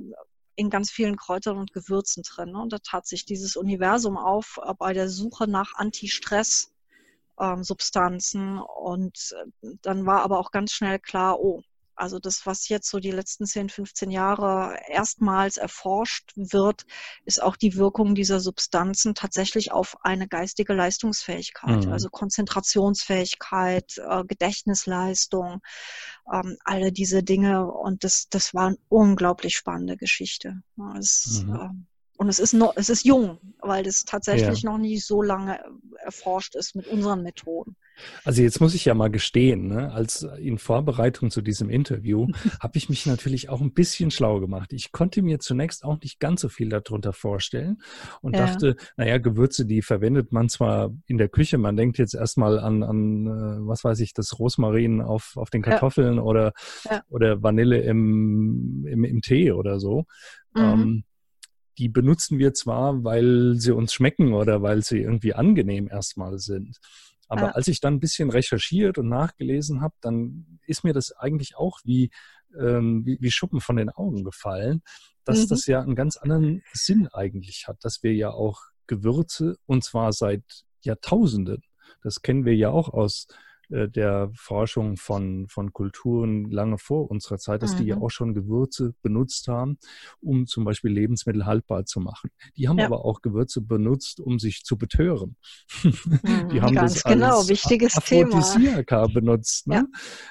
in 0.56 0.70
ganz 0.70 0.92
vielen 0.92 1.16
Kräutern 1.18 1.58
und 1.58 1.74
Gewürzen 1.74 2.24
drin. 2.24 2.52
Ne? 2.52 2.62
Und 2.62 2.72
da 2.74 2.78
tat 2.80 3.08
sich 3.08 3.26
dieses 3.26 3.56
Universum 3.56 4.18
auf 4.18 4.60
äh, 4.64 4.74
bei 4.78 4.94
der 4.94 5.10
Suche 5.10 5.48
nach 5.48 5.74
Anti-Stress-Substanzen. 5.76 8.58
Ähm, 8.58 8.62
und 8.62 9.34
äh, 9.62 9.70
dann 9.82 10.06
war 10.06 10.22
aber 10.22 10.38
auch 10.40 10.52
ganz 10.52 10.74
schnell 10.74 11.00
klar, 11.00 11.40
oh, 11.40 11.64
Also 12.02 12.18
das, 12.18 12.48
was 12.48 12.68
jetzt 12.68 12.90
so 12.90 13.00
die 13.00 13.12
letzten 13.12 13.46
10, 13.46 13.70
15 13.70 14.10
Jahre 14.10 14.76
erstmals 14.88 15.58
erforscht 15.58 16.32
wird, 16.36 16.88
ist 17.26 17.44
auch 17.44 17.56
die 17.56 17.76
Wirkung 17.76 18.16
dieser 18.16 18.40
Substanzen 18.40 19.14
tatsächlich 19.14 19.72
auf 19.72 19.96
eine 20.04 20.28
geistige 20.28 20.74
Leistungsfähigkeit, 20.74 21.86
mhm. 21.86 21.94
also 21.94 22.10
Konzentrationsfähigkeit, 22.10 24.00
äh, 24.00 24.24
Gedächtnisleistung, 24.24 25.62
ähm, 26.34 26.58
alle 26.66 26.92
diese 26.92 27.22
Dinge. 27.22 27.72
Und 27.72 28.04
das, 28.04 28.28
das 28.30 28.56
war 28.56 28.70
eine 28.70 28.78
unglaublich 28.90 29.56
spannende 29.56 29.96
Geschichte. 29.96 30.64
Es, 30.98 31.44
mhm. 31.46 31.56
äh, 31.56 31.70
und 32.18 32.30
es 32.30 32.40
ist 32.40 32.54
noch, 32.54 32.74
es 32.78 32.90
ist 32.90 33.06
jung, 33.06 33.38
weil 33.60 33.84
das 33.84 34.06
tatsächlich 34.06 34.64
ja. 34.64 34.72
noch 34.72 34.80
nicht 34.80 35.06
so 35.06 35.22
lange 35.22 35.64
erforscht 36.00 36.56
ist 36.56 36.74
mit 36.76 36.88
unseren 36.88 37.22
Methoden. 37.22 37.76
Also 38.24 38.42
jetzt 38.42 38.62
muss 38.62 38.74
ich 38.74 38.86
ja 38.86 38.94
mal 38.94 39.10
gestehen, 39.10 39.68
ne, 39.68 39.92
als 39.92 40.24
in 40.40 40.58
Vorbereitung 40.58 41.32
zu 41.32 41.42
diesem 41.42 41.70
Interview 41.70 42.28
habe 42.60 42.78
ich 42.78 42.90
mich 42.90 43.06
natürlich 43.06 43.50
auch 43.50 43.62
ein 43.62 43.74
bisschen 43.74 44.12
schlau 44.12 44.40
gemacht. 44.40 44.74
Ich 44.74 44.92
konnte 44.92 45.22
mir 45.22 45.40
zunächst 45.40 45.84
auch 45.84 46.00
nicht 46.02 46.20
ganz 46.20 46.42
so 46.42 46.50
viel 46.50 46.70
darunter 46.70 47.14
vorstellen 47.14 47.82
und 48.22 48.36
ja. 48.36 48.46
dachte, 48.46 48.76
naja, 48.98 49.18
Gewürze, 49.18 49.66
die 49.66 49.82
verwendet 49.82 50.32
man 50.32 50.50
zwar 50.50 50.92
in 51.08 51.18
der 51.18 51.30
Küche, 51.30 51.58
man 51.58 51.78
denkt 51.78 51.98
jetzt 51.98 52.14
erstmal 52.14 52.60
an, 52.60 52.84
an 52.84 53.28
äh, 53.28 53.68
was 53.68 53.84
weiß 53.84 54.00
ich, 54.00 54.14
das 54.14 54.40
Rosmarin 54.40 55.02
auf, 55.02 55.34
auf 55.36 55.50
den 55.50 55.62
Kartoffeln 55.62 56.16
ja. 56.16 56.22
Oder, 56.22 56.54
ja. 56.90 57.02
oder 57.10 57.42
Vanille 57.44 57.82
im, 57.82 58.86
im, 58.88 59.04
im 59.04 59.22
Tee 59.22 59.52
oder 59.52 59.80
so. 59.80 60.06
Mhm. 60.54 60.62
Ähm, 60.62 61.04
die 61.78 61.90
benutzen 61.90 62.38
wir 62.38 62.54
zwar, 62.54 63.04
weil 63.04 63.56
sie 63.56 63.74
uns 63.74 63.94
schmecken 63.94 64.34
oder 64.34 64.62
weil 64.62 64.84
sie 64.84 65.00
irgendwie 65.00 65.34
angenehm 65.34 65.88
erstmal 65.88 66.38
sind. 66.38 66.78
Aber 67.32 67.44
ja. 67.44 67.52
als 67.52 67.70
ich 67.70 67.80
dann 67.80 67.94
ein 67.94 68.00
bisschen 68.02 68.30
recherchiert 68.30 68.98
und 68.98 69.08
nachgelesen 69.08 69.80
habe, 69.80 69.94
dann 70.02 70.60
ist 70.68 70.84
mir 70.84 70.92
das 70.92 71.14
eigentlich 71.14 71.56
auch 71.56 71.80
wie, 71.86 72.12
ähm, 72.60 73.06
wie, 73.06 73.20
wie, 73.22 73.32
Schuppen 73.32 73.62
von 73.62 73.78
den 73.78 73.90
Augen 73.90 74.26
gefallen, 74.26 74.82
dass 75.24 75.46
mhm. 75.46 75.48
das 75.48 75.66
ja 75.66 75.82
einen 75.82 75.96
ganz 75.96 76.18
anderen 76.18 76.62
Sinn 76.74 77.08
eigentlich 77.08 77.70
hat, 77.70 77.78
dass 77.86 78.04
wir 78.04 78.14
ja 78.14 78.32
auch 78.32 78.60
Gewürze, 78.86 79.56
und 79.66 79.82
zwar 79.82 80.12
seit 80.12 80.44
Jahrtausenden, 80.82 81.64
das 82.04 82.22
kennen 82.22 82.44
wir 82.44 82.54
ja 82.54 82.70
auch 82.70 82.90
aus 82.90 83.28
der 83.72 84.30
Forschung 84.34 84.98
von, 84.98 85.48
von 85.48 85.72
Kulturen 85.72 86.52
lange 86.52 86.78
vor 86.78 87.10
unserer 87.10 87.38
Zeit, 87.38 87.64
dass 87.64 87.74
mhm. 87.74 87.78
die 87.78 87.86
ja 87.86 87.96
mhm. 87.96 88.04
auch 88.04 88.10
schon 88.10 88.34
Gewürze 88.34 88.94
benutzt 89.02 89.48
haben, 89.48 89.78
um 90.20 90.46
zum 90.46 90.66
Beispiel 90.66 90.92
Lebensmittel 90.92 91.46
haltbar 91.46 91.86
zu 91.86 92.02
machen. 92.02 92.32
Die 92.58 92.68
haben 92.68 92.80
ja. 92.80 92.86
aber 92.86 93.06
auch 93.06 93.22
Gewürze 93.22 93.62
benutzt, 93.62 94.20
um 94.20 94.40
sich 94.40 94.64
zu 94.64 94.78
betören. 94.78 95.36
Mhm, 96.22 96.50
die 96.50 96.62
haben 96.62 96.76
das 96.76 97.04
genau, 97.04 97.40
als 97.40 97.50
wichtiges 97.50 97.96
Aphrodisiaka 97.96 99.08
Thema. 99.08 99.14
benutzt, 99.14 99.68
ne? 99.68 99.88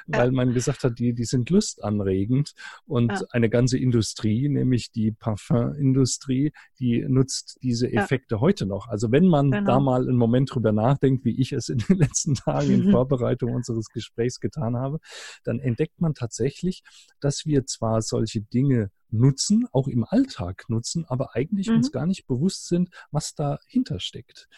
Ja. 0.06 0.18
weil 0.18 0.30
man 0.30 0.52
gesagt 0.52 0.84
hat, 0.84 0.98
die, 0.98 1.14
die 1.14 1.24
sind 1.24 1.50
lustanregend 1.50 2.52
und 2.86 3.32
eine 3.32 3.48
ganze 3.48 3.78
Industrie, 3.78 4.48
nämlich 4.48 4.90
die 4.90 5.12
Parfümindustrie, 5.12 6.52
die 6.78 7.04
nutzt 7.08 7.58
diese 7.62 7.92
Effekte 7.92 8.40
heute 8.40 8.66
noch. 8.66 8.88
Also 8.88 9.10
wenn 9.10 9.26
man 9.26 9.50
genau. 9.50 9.66
da 9.66 9.80
mal 9.80 10.02
einen 10.02 10.16
Moment 10.16 10.54
drüber 10.54 10.72
nachdenkt, 10.72 11.24
wie 11.24 11.40
ich 11.40 11.52
es 11.52 11.68
in 11.68 11.78
den 11.78 11.98
letzten 11.98 12.34
Tagen 12.34 12.70
in 12.70 12.90
Vorbereitung 12.90 13.29
Vorbereitung 13.30 13.54
unseres 13.54 13.88
Gesprächs 13.88 14.40
getan 14.40 14.76
habe, 14.76 14.98
dann 15.44 15.58
entdeckt 15.60 16.00
man 16.00 16.14
tatsächlich, 16.14 16.82
dass 17.20 17.46
wir 17.46 17.66
zwar 17.66 18.02
solche 18.02 18.42
Dinge 18.42 18.90
nutzen, 19.10 19.66
auch 19.72 19.88
im 19.88 20.04
Alltag 20.04 20.64
nutzen, 20.68 21.04
aber 21.06 21.34
eigentlich 21.34 21.68
mhm. 21.68 21.76
uns 21.76 21.92
gar 21.92 22.06
nicht 22.06 22.26
bewusst 22.26 22.68
sind, 22.68 22.90
was 23.10 23.34
dahinter 23.34 24.00
steckt. 24.00 24.48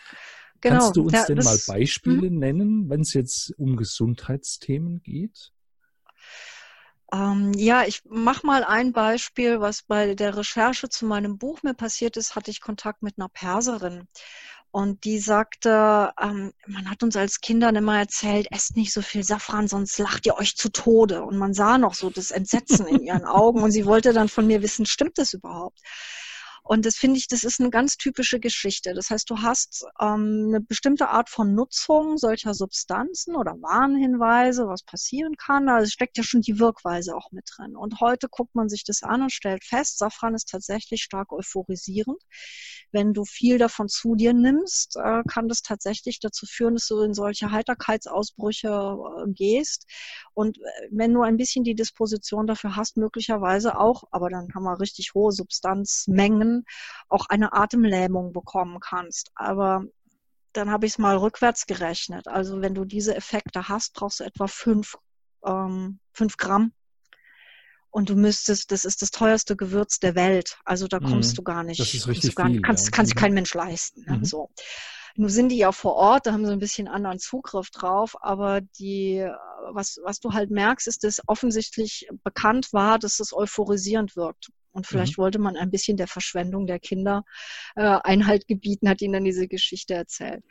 Genau. 0.61 0.79
Kannst 0.79 0.97
du 0.97 1.02
uns 1.02 1.12
ja, 1.12 1.25
denn 1.25 1.38
mal 1.38 1.59
Beispiele 1.67 2.31
mh. 2.31 2.38
nennen, 2.38 2.91
wenn 2.91 3.00
es 3.00 3.14
jetzt 3.14 3.52
um 3.59 3.76
Gesundheitsthemen 3.76 5.02
geht? 5.02 5.52
Ähm, 7.12 7.52
ja, 7.55 7.85
ich 7.85 8.02
mache 8.05 8.47
mal 8.47 8.62
ein 8.62 8.93
Beispiel, 8.93 9.61
was 9.61 9.83
bei 9.83 10.14
der 10.14 10.37
Recherche 10.37 10.88
zu 10.88 11.05
meinem 11.05 11.37
Buch 11.37 11.62
mir 11.62 11.75
passiert 11.75 12.17
ist, 12.17 12.37
hatte 12.37 12.50
ich 12.50 12.61
Kontakt 12.61 13.02
mit 13.02 13.19
einer 13.19 13.29
Perserin. 13.29 14.07
Und 14.73 15.05
die 15.05 15.19
sagte, 15.19 16.12
ähm, 16.19 16.52
man 16.67 16.88
hat 16.91 17.02
uns 17.02 17.14
als 17.14 17.43
Kindern 17.43 17.76
immer 17.76 17.99
erzählt, 17.99 18.49
esst 18.50 18.75
nicht 18.75 18.91
so 18.93 19.02
viel 19.02 19.23
Safran, 19.23 19.69
sonst 19.69 19.99
lacht 19.99 20.25
ihr 20.25 20.38
euch 20.38 20.57
zu 20.57 20.71
Tode. 20.71 21.23
Und 21.25 21.37
man 21.37 21.52
sah 21.52 21.76
noch 21.76 21.93
so 21.93 22.09
das 22.09 22.31
Entsetzen 22.31 22.87
in 22.87 23.00
ihren 23.00 23.25
Augen. 23.26 23.62
Und 23.62 23.71
sie 23.71 23.85
wollte 23.85 24.14
dann 24.14 24.31
von 24.31 24.47
mir 24.47 24.62
wissen, 24.62 24.87
stimmt 24.87 25.19
das 25.19 25.35
überhaupt? 25.35 25.79
Und 26.64 26.87
das 26.87 26.97
finde 26.97 27.19
ich, 27.19 27.26
das 27.26 27.45
ist 27.45 27.61
eine 27.61 27.71
ganz 27.71 27.97
typische 27.97 28.38
Geschichte. 28.38 28.95
Das 28.95 29.11
heißt, 29.11 29.28
du 29.28 29.38
hast 29.38 29.85
ähm, 30.00 30.47
eine 30.49 30.61
bestimmte 30.61 31.09
Art 31.09 31.28
von 31.28 31.54
Nutzung 31.54 32.19
solcher 32.19 32.54
Substanzen 32.54 33.35
oder 33.35 33.52
Warnhinweise, 33.61 34.69
was 34.69 34.83
passieren 34.83 35.37
kann. 35.37 35.69
Also 35.69 35.90
steckt 35.90 36.16
ja 36.16 36.23
schon 36.23 36.40
die 36.40 36.59
Wirkweise 36.61 37.16
auch 37.16 37.33
mit 37.33 37.49
drin. 37.57 37.76
Und 37.76 38.00
heute 38.00 38.28
guckt 38.28 38.54
man 38.54 38.69
sich 38.69 38.85
das 38.85 39.02
an 39.02 39.23
und 39.23 39.33
stellt 39.33 39.64
fest, 39.64 39.99
Safran 39.99 40.35
ist 40.35 40.49
tatsächlich 40.49 41.02
stark 41.02 41.33
euphorisierend. 41.33 42.23
Wenn 42.92 43.12
du 43.12 43.25
viel 43.25 43.59
davon 43.59 43.88
zu 43.88 44.14
dir 44.14 44.33
nimmst, 44.33 44.97
äh, 44.97 45.23
kann 45.26 45.49
das 45.49 45.62
tatsächlich 45.62 46.21
dazu 46.21 46.47
führen, 46.47 46.75
dass 46.75 46.87
du 46.87 47.00
in 47.00 47.14
solche 47.14 47.50
Heiterkeitsausbrüche 47.50 48.69
äh, 48.69 49.31
gehst. 49.33 49.87
Und 50.35 50.59
äh, 50.59 50.88
wenn 50.90 51.12
du 51.12 51.23
ein 51.23 51.37
bisschen 51.37 51.64
die 51.64 51.75
Disposition 51.75 52.47
dafür 52.47 52.76
hast, 52.76 52.97
möglicherweise 52.97 53.78
auch, 53.78 54.04
aber 54.11 54.28
dann 54.28 54.49
haben 54.54 54.64
wir 54.64 54.78
richtig 54.78 55.14
hohe 55.14 55.33
Substanzmengen, 55.33 56.51
auch 57.09 57.26
eine 57.26 57.52
Atemlähmung 57.52 58.32
bekommen 58.32 58.78
kannst. 58.80 59.30
Aber 59.35 59.85
dann 60.52 60.71
habe 60.71 60.87
ich 60.87 60.92
es 60.92 60.99
mal 60.99 61.16
rückwärts 61.16 61.66
gerechnet. 61.66 62.28
Also 62.28 62.61
wenn 62.61 62.75
du 62.75 62.85
diese 62.85 63.14
Effekte 63.16 63.68
hast, 63.68 63.94
brauchst 63.94 64.21
du 64.21 64.25
etwa 64.25 64.47
fünf, 64.47 64.97
ähm, 65.44 65.99
fünf 66.12 66.37
Gramm. 66.37 66.73
Und 67.90 68.09
du 68.09 68.16
müsstest, 68.16 68.71
das 68.73 68.87
ist 68.87 69.02
das 69.02 69.11
teuerste 69.11 69.54
Gewürz 69.54 69.99
der 69.99 70.14
Welt. 70.14 70.59
Also 70.64 70.88
da 70.88 70.99
kommst 70.99 71.32
mhm. 71.32 71.37
du 71.37 71.42
gar 71.42 71.62
nicht. 71.62 71.78
Das 71.78 71.92
ist 71.92 72.09
richtig 72.09 72.35
gar, 72.35 72.47
viel, 72.47 72.62
kannst, 72.62 72.87
ja. 72.87 72.90
kannst 72.90 73.14
mhm. 73.14 73.18
kein 73.18 73.35
Mensch 73.35 73.52
leisten. 73.52 74.04
Ne? 74.06 74.18
Mhm. 74.18 74.25
So. 74.25 74.50
Nun 75.14 75.28
sind 75.28 75.50
die 75.50 75.59
ja 75.59 75.73
vor 75.73 75.94
Ort, 75.94 76.26
da 76.26 76.32
haben 76.32 76.47
sie 76.47 76.52
ein 76.52 76.59
bisschen 76.59 76.88
anderen 76.88 77.18
Zugriff 77.18 77.71
drauf, 77.71 78.16
aber 78.23 78.62
die, 78.62 79.28
was, 79.73 79.99
was 80.02 80.21
du 80.21 80.32
halt 80.32 80.50
merkst, 80.50 80.88
ist, 80.88 81.04
dass 81.04 81.21
offensichtlich 81.26 82.09
bekannt 82.25 82.73
war, 82.73 82.99
dass 82.99 83.21
es 83.21 83.35
euphorisierend 83.35 84.16
wirkt. 84.16 84.50
Und 84.73 84.87
vielleicht 84.87 85.19
mhm. 85.19 85.23
wollte 85.23 85.38
man 85.38 85.57
ein 85.57 85.71
bisschen 85.71 85.97
der 85.97 86.09
Verschwendung 86.09 86.67
der 86.67 86.79
Kinder 86.79 87.25
äh, 87.76 87.83
Einhalt 87.83 88.49
gebieten, 88.49 88.88
hat 88.88 89.02
ihnen 89.02 89.14
dann 89.14 89.25
diese 89.25 89.49
Geschichte 89.49 89.95
erzählt. 89.95 90.43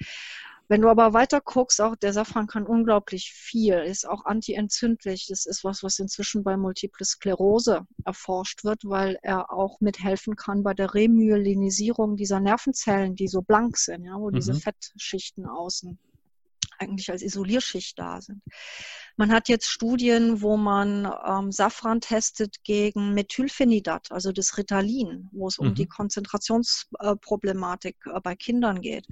Wenn 0.71 0.83
du 0.83 0.89
aber 0.89 1.11
weiter 1.11 1.41
guckst, 1.41 1.81
auch 1.81 1.97
der 1.97 2.13
Safran 2.13 2.47
kann 2.47 2.65
unglaublich 2.65 3.33
viel, 3.33 3.75
ist 3.79 4.07
auch 4.07 4.23
antientzündlich. 4.23 5.27
Das 5.27 5.45
ist 5.45 5.65
was, 5.65 5.83
was 5.83 5.99
inzwischen 5.99 6.45
bei 6.45 6.55
Multiple 6.55 7.05
Sklerose 7.05 7.85
erforscht 8.05 8.63
wird, 8.63 8.85
weil 8.85 9.17
er 9.21 9.51
auch 9.51 9.81
mithelfen 9.81 10.37
kann 10.37 10.63
bei 10.63 10.73
der 10.73 10.93
Remyelinisierung 10.93 12.15
dieser 12.15 12.39
Nervenzellen, 12.39 13.15
die 13.15 13.27
so 13.27 13.41
blank 13.41 13.77
sind, 13.77 14.05
ja, 14.05 14.15
wo 14.17 14.29
mhm. 14.29 14.35
diese 14.35 14.53
Fettschichten 14.53 15.45
außen 15.45 15.99
eigentlich 16.79 17.11
als 17.11 17.21
Isolierschicht 17.21 17.99
da 17.99 18.21
sind. 18.21 18.41
Man 19.17 19.31
hat 19.31 19.49
jetzt 19.49 19.67
Studien, 19.67 20.41
wo 20.41 20.57
man 20.57 21.11
ähm, 21.25 21.51
Safran 21.51 22.01
testet 22.01 22.63
gegen 22.63 23.13
Methylphenidat, 23.13 24.11
also 24.11 24.31
das 24.31 24.57
Ritalin, 24.57 25.29
wo 25.31 25.47
es 25.47 25.59
mhm. 25.59 25.67
um 25.67 25.75
die 25.75 25.85
mhm. 25.85 25.89
Konzentrationsproblematik 25.89 27.97
äh, 28.05 28.19
bei 28.21 28.35
Kindern 28.35 28.81
geht. 28.81 29.05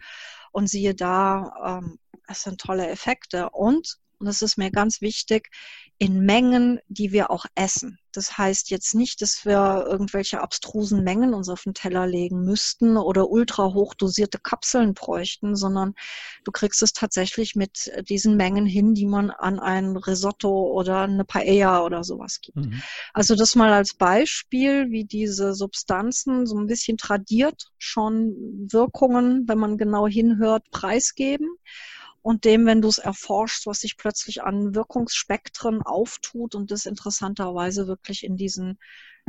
Und 0.51 0.67
siehe 0.67 0.95
da, 0.95 1.81
ähm, 1.81 1.99
es 2.27 2.41
sind 2.43 2.59
tolle 2.59 2.89
Effekte. 2.89 3.49
Und 3.51 3.99
und 4.19 4.25
das 4.25 4.41
ist 4.41 4.57
mir 4.57 4.69
ganz 4.69 5.01
wichtig, 5.01 5.49
in 6.01 6.25
Mengen, 6.25 6.79
die 6.87 7.11
wir 7.11 7.29
auch 7.29 7.45
essen. 7.55 7.99
Das 8.13 8.37
heißt 8.37 8.71
jetzt 8.71 8.95
nicht, 8.95 9.21
dass 9.21 9.45
wir 9.45 9.85
irgendwelche 9.85 10.41
abstrusen 10.41 11.03
Mengen 11.03 11.33
uns 11.33 11.49
auf 11.49 11.63
den 11.63 11.73
Teller 11.73 12.07
legen 12.07 12.45
müssten 12.45 12.95
oder 12.95 13.29
ultra 13.29 13.73
hoch 13.73 13.93
dosierte 13.93 14.39
Kapseln 14.39 14.93
bräuchten, 14.93 15.57
sondern 15.57 15.93
du 16.45 16.51
kriegst 16.51 16.81
es 16.81 16.93
tatsächlich 16.93 17.55
mit 17.55 17.91
diesen 18.07 18.37
Mengen 18.37 18.65
hin, 18.65 18.93
die 18.93 19.05
man 19.05 19.29
an 19.29 19.59
ein 19.59 19.97
Risotto 19.97 20.71
oder 20.71 21.01
eine 21.01 21.25
Paella 21.25 21.83
oder 21.83 22.05
sowas 22.05 22.39
gibt. 22.41 22.57
Mhm. 22.57 22.81
Also 23.13 23.35
das 23.35 23.55
mal 23.55 23.73
als 23.73 23.93
Beispiel, 23.93 24.89
wie 24.91 25.03
diese 25.03 25.53
Substanzen 25.53 26.47
so 26.47 26.57
ein 26.57 26.67
bisschen 26.67 26.97
tradiert 26.97 27.71
schon 27.77 28.67
Wirkungen, 28.71 29.47
wenn 29.47 29.59
man 29.59 29.77
genau 29.77 30.07
hinhört, 30.07 30.71
preisgeben 30.71 31.49
und 32.21 32.45
dem, 32.45 32.65
wenn 32.65 32.81
du 32.81 32.87
es 32.87 32.97
erforschst, 32.97 33.65
was 33.65 33.79
sich 33.79 33.97
plötzlich 33.97 34.43
an 34.43 34.75
Wirkungsspektren 34.75 35.81
auftut 35.81 36.55
und 36.55 36.71
das 36.71 36.85
interessanterweise 36.85 37.87
wirklich 37.87 38.23
in 38.23 38.35
diesen 38.35 38.77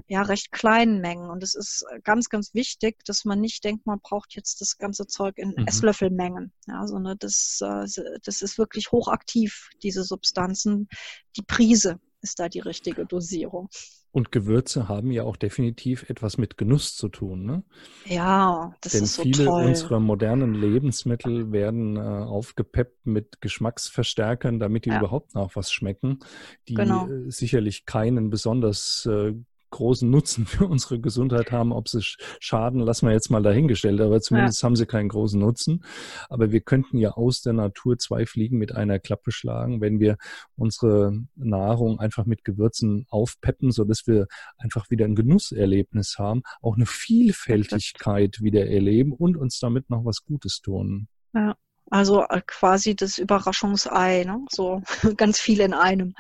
ja 0.09 0.23
recht 0.23 0.53
kleinen 0.53 1.01
Mengen. 1.01 1.31
Und 1.31 1.43
es 1.43 1.55
ist 1.55 1.85
ganz, 2.05 2.29
ganz 2.29 2.55
wichtig, 2.55 3.05
dass 3.05 3.25
man 3.25 3.41
nicht 3.41 3.65
denkt, 3.65 3.87
man 3.87 4.01
braucht 4.01 4.35
jetzt 4.35 4.61
das 4.61 4.79
ganze 4.79 5.07
Zeug 5.07 5.39
in 5.39 5.51
mhm. 5.57 5.67
Esslöffelmengen, 5.67 6.53
ja, 6.67 6.87
sondern 6.87 7.19
das, 7.19 7.61
äh, 7.63 7.87
das 8.25 8.43
ist 8.43 8.59
wirklich 8.59 8.93
hochaktiv, 8.93 9.71
diese 9.83 10.03
Substanzen. 10.03 10.89
Die 11.37 11.43
Prise 11.43 12.01
ist 12.23 12.39
da 12.39 12.49
die 12.49 12.61
richtige 12.61 13.07
Dosierung. 13.07 13.69
Und 14.13 14.33
Gewürze 14.33 14.89
haben 14.89 15.13
ja 15.13 15.23
auch 15.23 15.37
definitiv 15.37 16.09
etwas 16.11 16.37
mit 16.37 16.57
Genuss 16.57 16.97
zu 16.97 17.09
tun. 17.09 17.45
Ne? 17.45 17.63
Ja, 18.07 18.75
das 18.81 18.93
Denn 18.93 19.05
ist 19.05 19.15
so 19.15 19.23
viele 19.23 19.45
toll. 19.45 19.67
unserer 19.67 20.01
modernen 20.01 20.55
Lebensmittel 20.55 21.53
werden 21.53 21.97
äh, 21.97 22.01
aufgepeppt 22.01 23.07
mit 23.07 23.41
Geschmacksverstärkern, 23.41 24.59
damit 24.59 24.85
die 24.85 24.91
ja. 24.91 24.99
überhaupt 24.99 25.35
nach 25.35 25.55
was 25.55 25.71
schmecken, 25.71 26.19
die 26.67 26.75
genau. 26.75 27.07
äh, 27.09 27.31
sicherlich 27.31 27.87
keinen 27.87 28.31
besonders 28.31 29.07
äh, 29.07 29.35
großen 29.71 30.09
Nutzen 30.09 30.47
für 30.47 30.67
unsere 30.67 31.01
Gesundheit 31.01 31.53
haben. 31.53 31.73
Ob 31.73 31.89
sie 31.89 32.01
schaden, 32.03 32.81
lassen 32.81 33.07
wir 33.07 33.13
jetzt 33.13 33.31
mal 33.31 33.43
dahingestellt, 33.43 34.01
aber 34.01 34.21
zumindest 34.21 34.63
ja. 34.63 34.67
haben 34.67 34.77
sie 34.77 34.87
keinen 34.87 35.09
großen 35.09 35.41
Nutzen. 35.41 35.85
Aber 36.29 36.53
wir 36.53 36.61
könnten 36.61 36.99
ja 36.99 37.13
aus 37.13 37.43
der 37.43 37.53
Natur 37.53 37.99
zwei 37.99 38.27
Fliegen 38.27 38.59
mit 38.59 38.75
einer 38.75 38.99
Klappe 38.99 39.33
schlagen, 39.33 39.81
wenn 39.81 40.01
wir 40.01 40.17
unsere 40.57 41.13
Nahrung 41.37 41.99
einfach 41.99 42.27
mit 42.27 42.45
Gewürzen 42.45 43.07
aufpeppen, 43.11 43.71
sodass 43.71 44.07
wir 44.07 44.27
einfach 44.59 44.91
wieder 44.91 45.05
ein 45.05 45.15
Genusserlebnis 45.15 46.17
haben, 46.19 46.43
auch 46.61 46.77
eine 46.77 46.87
Vielfältigkeit 46.87 48.41
wieder 48.41 48.67
erleben 48.67 49.13
und 49.13 49.37
uns 49.37 49.59
damit 49.59 49.91
noch 49.91 50.05
was 50.05 50.25
Gutes 50.25 50.61
tun. 50.61 51.09
Ja. 51.35 51.57
Also 51.91 52.25
äh, 52.29 52.41
quasi 52.47 52.95
das 52.95 53.19
Überraschungsei, 53.19 54.25
ne? 54.25 54.45
so 54.49 54.83
ganz 55.17 55.41
viel 55.41 55.61
in 55.61 55.75
einem. 55.75 56.15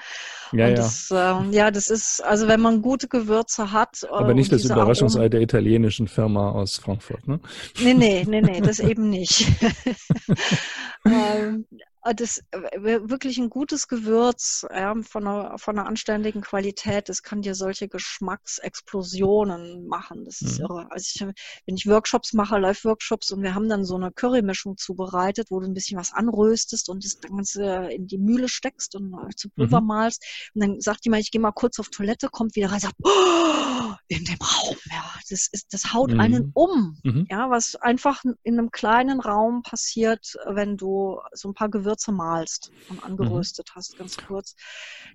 Ja, 0.53 0.67
und 0.67 0.79
das, 0.79 1.09
ja. 1.11 1.41
Äh, 1.41 1.55
ja, 1.55 1.71
das 1.71 1.89
ist, 1.89 2.23
also 2.25 2.49
wenn 2.49 2.61
man 2.61 2.83
gute 2.83 3.07
Gewürze 3.07 3.71
hat. 3.71 4.05
Aber 4.11 4.35
nicht 4.35 4.53
das 4.53 4.65
Überraschungsei 4.65 5.21
Aromen, 5.21 5.31
der 5.31 5.41
italienischen 5.43 6.09
Firma 6.09 6.50
aus 6.50 6.79
Frankfurt, 6.79 7.27
ne? 7.29 7.39
Nee, 7.81 7.95
nee, 7.95 8.27
nee, 8.29 8.41
nee, 8.41 8.61
das 8.61 8.81
eben 8.81 9.09
nicht. 9.11 9.47
ähm, 11.07 11.67
äh, 11.71 11.89
das 12.16 12.42
äh, 12.50 12.83
wirklich 12.83 13.38
ein 13.38 13.50
gutes 13.50 13.87
Gewürz 13.87 14.66
ja, 14.75 14.95
von, 15.02 15.26
einer, 15.26 15.59
von 15.59 15.78
einer 15.78 15.87
anständigen 15.87 16.40
Qualität, 16.40 17.09
das 17.09 17.23
kann 17.23 17.42
dir 17.42 17.54
solche 17.54 17.88
Geschmacksexplosionen 17.88 19.87
machen. 19.87 20.25
Das 20.25 20.40
ist 20.40 20.59
mhm. 20.59 20.64
irre. 20.64 20.87
Also 20.90 21.12
ich, 21.14 21.21
wenn 21.66 21.76
ich 21.76 21.87
Workshops 21.87 22.33
mache, 22.33 22.59
Live-Workshops 22.59 23.30
und 23.33 23.42
wir 23.42 23.54
haben 23.54 23.69
dann 23.69 23.85
so 23.85 23.97
eine 23.97 24.11
Currymischung 24.12 24.78
zubereitet, 24.78 25.50
wo 25.50 25.61
du 25.61 25.66
ein 25.66 25.75
bisschen 25.75 25.99
was 25.99 26.12
anröstest 26.12 26.88
und 26.88 27.04
das 27.04 27.21
Ganze 27.21 27.90
in 27.90 28.07
die 28.07 28.19
Mühle 28.19 28.49
steckst 28.49 28.95
und 28.95 29.14
zu 29.37 29.50
Pulver 29.50 29.83
mhm. 29.83 29.87
malst. 29.87 30.25
Und 30.54 30.62
dann 30.62 30.80
sagt 30.80 31.04
jemand, 31.04 31.23
ich 31.23 31.30
gehe 31.30 31.40
mal 31.40 31.52
kurz 31.52 31.78
auf 31.78 31.90
Toilette, 31.90 32.28
kommt 32.30 32.57
wieder 32.57 32.73
rein, 32.73 32.80
sagt, 32.80 32.97
oh, 33.02 33.95
in 34.09 34.25
dem 34.25 34.38
Raum, 34.40 34.76
ja, 34.90 35.04
das 35.28 35.49
ist, 35.52 35.73
das 35.73 35.92
haut 35.92 36.12
mhm. 36.12 36.21
einen 36.21 36.50
um. 36.54 36.99
Mhm. 37.04 37.26
Ja, 37.30 37.50
was 37.50 37.76
einfach 37.76 38.25
in 38.42 38.59
einem 38.59 38.71
kleinen 38.71 39.21
Raum 39.21 39.62
passiert, 39.62 40.35
wenn 40.47 40.78
du 40.78 41.21
so 41.33 41.49
ein 41.49 41.54
paar 41.54 41.69
Gewürze 41.69 41.89
Gewürze 41.90 42.12
malst 42.12 42.70
und 42.88 42.97
mhm. 42.99 43.04
angeröstet 43.04 43.68
mhm. 43.70 43.76
hast, 43.76 43.99
ganz 43.99 44.16
kurz. 44.16 44.54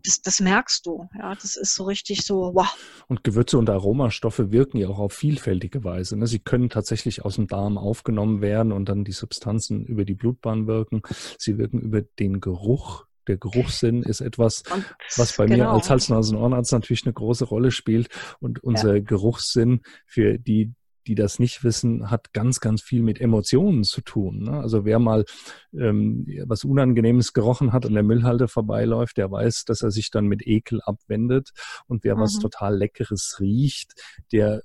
Das, 0.03 0.22
das 0.22 0.39
merkst 0.39 0.86
du. 0.86 1.08
Ja, 1.17 1.34
das 1.34 1.55
ist 1.55 1.74
so 1.75 1.86
richtig 1.86 2.25
so, 2.25 2.51
wow. 2.53 2.67
Und 3.08 3.24
Gewürze 3.24 3.58
und 3.58 3.70
Aromastoffe 3.70 4.51
wirken 4.51 4.77
ja 4.77 4.89
auch 4.89 5.00
auf 5.00 5.13
vielfältige 5.13 5.84
Weise. 5.84 6.17
Ne? 6.17 6.27
Sie 6.27 6.39
können 6.39 6.70
tatsächlich 6.70 7.24
aus 7.24 7.36
dem 7.36 7.48
Darm 7.48 7.77
aufgenommen 7.77 8.41
werden 8.41 8.72
und 8.72 8.89
dann 8.89 9.05
die 9.05 9.13
Substanzen 9.13 9.86
über 9.86 10.03
die 10.03 10.15
Blutbahn 10.15 10.67
wirken. 10.67 11.01
Sie 11.38 11.58
wirken 11.58 11.79
über 11.79 12.01
den 12.01 12.41
Geruch 12.41 13.05
der 13.27 13.38
Geruchssinn 13.38 14.03
ist 14.03 14.22
etwas, 14.22 14.62
und, 14.72 14.86
was 15.17 15.36
bei 15.36 15.48
genau. 15.48 15.63
mir 15.63 15.70
als 15.72 15.89
Hals-Nasen-Ohrenarzt 15.89 16.72
natürlich 16.74 17.05
eine 17.05 17.13
große 17.13 17.46
Rolle 17.46 17.72
spielt. 17.72 18.08
Und 18.39 18.63
unser 18.63 18.98
ja. 18.98 19.01
Geruchssinn 19.01 19.82
für 20.05 20.38
die, 20.38 20.75
die 21.08 21.16
das 21.16 21.40
nicht 21.40 21.64
wissen, 21.64 22.10
hat 22.10 22.34
ganz, 22.34 22.60
ganz 22.60 22.82
viel 22.82 23.02
mit 23.02 23.22
Emotionen 23.22 23.84
zu 23.84 24.02
tun. 24.02 24.44
Ne? 24.44 24.60
Also 24.60 24.86
wer 24.86 25.00
mal 25.00 25.26
ähm, 25.74 26.26
was 26.46 26.64
Unangenehmes 26.64 27.34
gerochen 27.34 27.74
hat 27.74 27.86
an 27.86 27.94
der 27.94 28.04
Müllhalde 28.04 28.48
vorbeiläuft, 28.48 29.18
der 29.18 29.32
weiß, 29.32 29.66
dass 29.66 29.82
er 29.82 29.92
sich 29.92 30.12
dann 30.12 30.26
mit 30.26 30.46
Ekel 30.46 30.82
abwendet. 30.84 31.52
Und 31.88 32.04
wer 32.04 32.16
mhm. 32.16 32.22
was 32.22 32.40
total 32.40 32.78
Leckeres 32.78 33.38
riecht, 33.40 33.94
der 34.32 34.62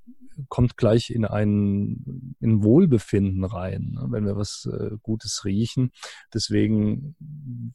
kommt 0.49 0.77
gleich 0.77 1.11
in 1.11 1.25
ein 1.25 2.35
in 2.41 2.63
Wohlbefinden 2.63 3.45
rein, 3.45 3.93
ne? 3.93 4.07
wenn 4.11 4.25
wir 4.25 4.37
was 4.37 4.69
äh, 4.73 4.97
Gutes 5.03 5.45
riechen. 5.45 5.91
Deswegen 6.33 7.17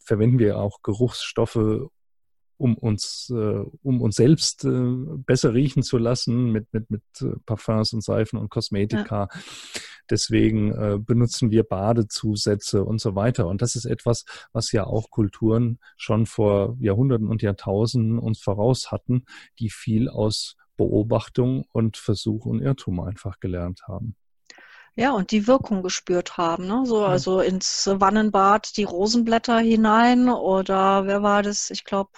verwenden 0.04 0.40
wir 0.40 0.58
auch 0.58 0.82
Geruchsstoffe, 0.82 1.60
um 2.58 2.78
uns, 2.78 3.32
äh, 3.34 3.64
um 3.84 4.02
uns 4.02 4.16
selbst 4.16 4.66
äh, 4.66 4.70
besser 4.70 5.54
riechen 5.54 5.84
zu 5.84 5.98
lassen 5.98 6.52
mit, 6.52 6.72
mit, 6.74 6.90
mit 6.90 7.04
äh, 7.22 7.36
Parfums 7.46 7.94
und 7.94 8.04
Seifen 8.04 8.40
und 8.40 8.50
Kosmetika. 8.50 9.30
Ja. 9.32 9.42
Deswegen 10.10 10.72
äh, 10.72 11.00
benutzen 11.00 11.52
wir 11.52 11.64
Badezusätze 11.64 12.84
und 12.84 13.00
so 13.02 13.16
weiter. 13.16 13.48
Und 13.48 13.62
das 13.62 13.76
ist 13.76 13.86
etwas, 13.86 14.26
was 14.54 14.72
ja 14.72 14.86
auch 14.86 15.10
Kulturen 15.10 15.80
schon 15.98 16.26
vor 16.26 16.78
Jahrhunderten 16.80 17.28
und 17.28 17.42
Jahrtausenden 17.42 18.20
uns 18.20 18.40
voraus 18.40 18.92
hatten, 18.92 19.26
die 19.60 19.70
viel 19.70 20.10
aus 20.10 20.56
Beobachtung 20.78 21.66
und 21.72 21.98
Versuch 21.98 22.46
und 22.46 22.62
Irrtum 22.62 23.00
einfach 23.00 23.40
gelernt 23.40 23.82
haben. 23.88 24.16
Ja, 24.98 25.12
und 25.12 25.32
die 25.32 25.46
Wirkung 25.46 25.84
gespürt 25.84 26.38
haben. 26.38 26.68
Ne? 26.68 26.84
So, 26.86 27.04
also 27.04 27.42
ins 27.42 27.90
Wannenbad 27.92 28.78
die 28.78 28.86
Rosenblätter 28.86 29.60
hinein 29.60 30.30
oder 30.30 31.06
wer 31.06 31.22
war 31.22 31.44
das? 31.44 31.70
Ich 31.70 31.84
glaube, 31.84 32.12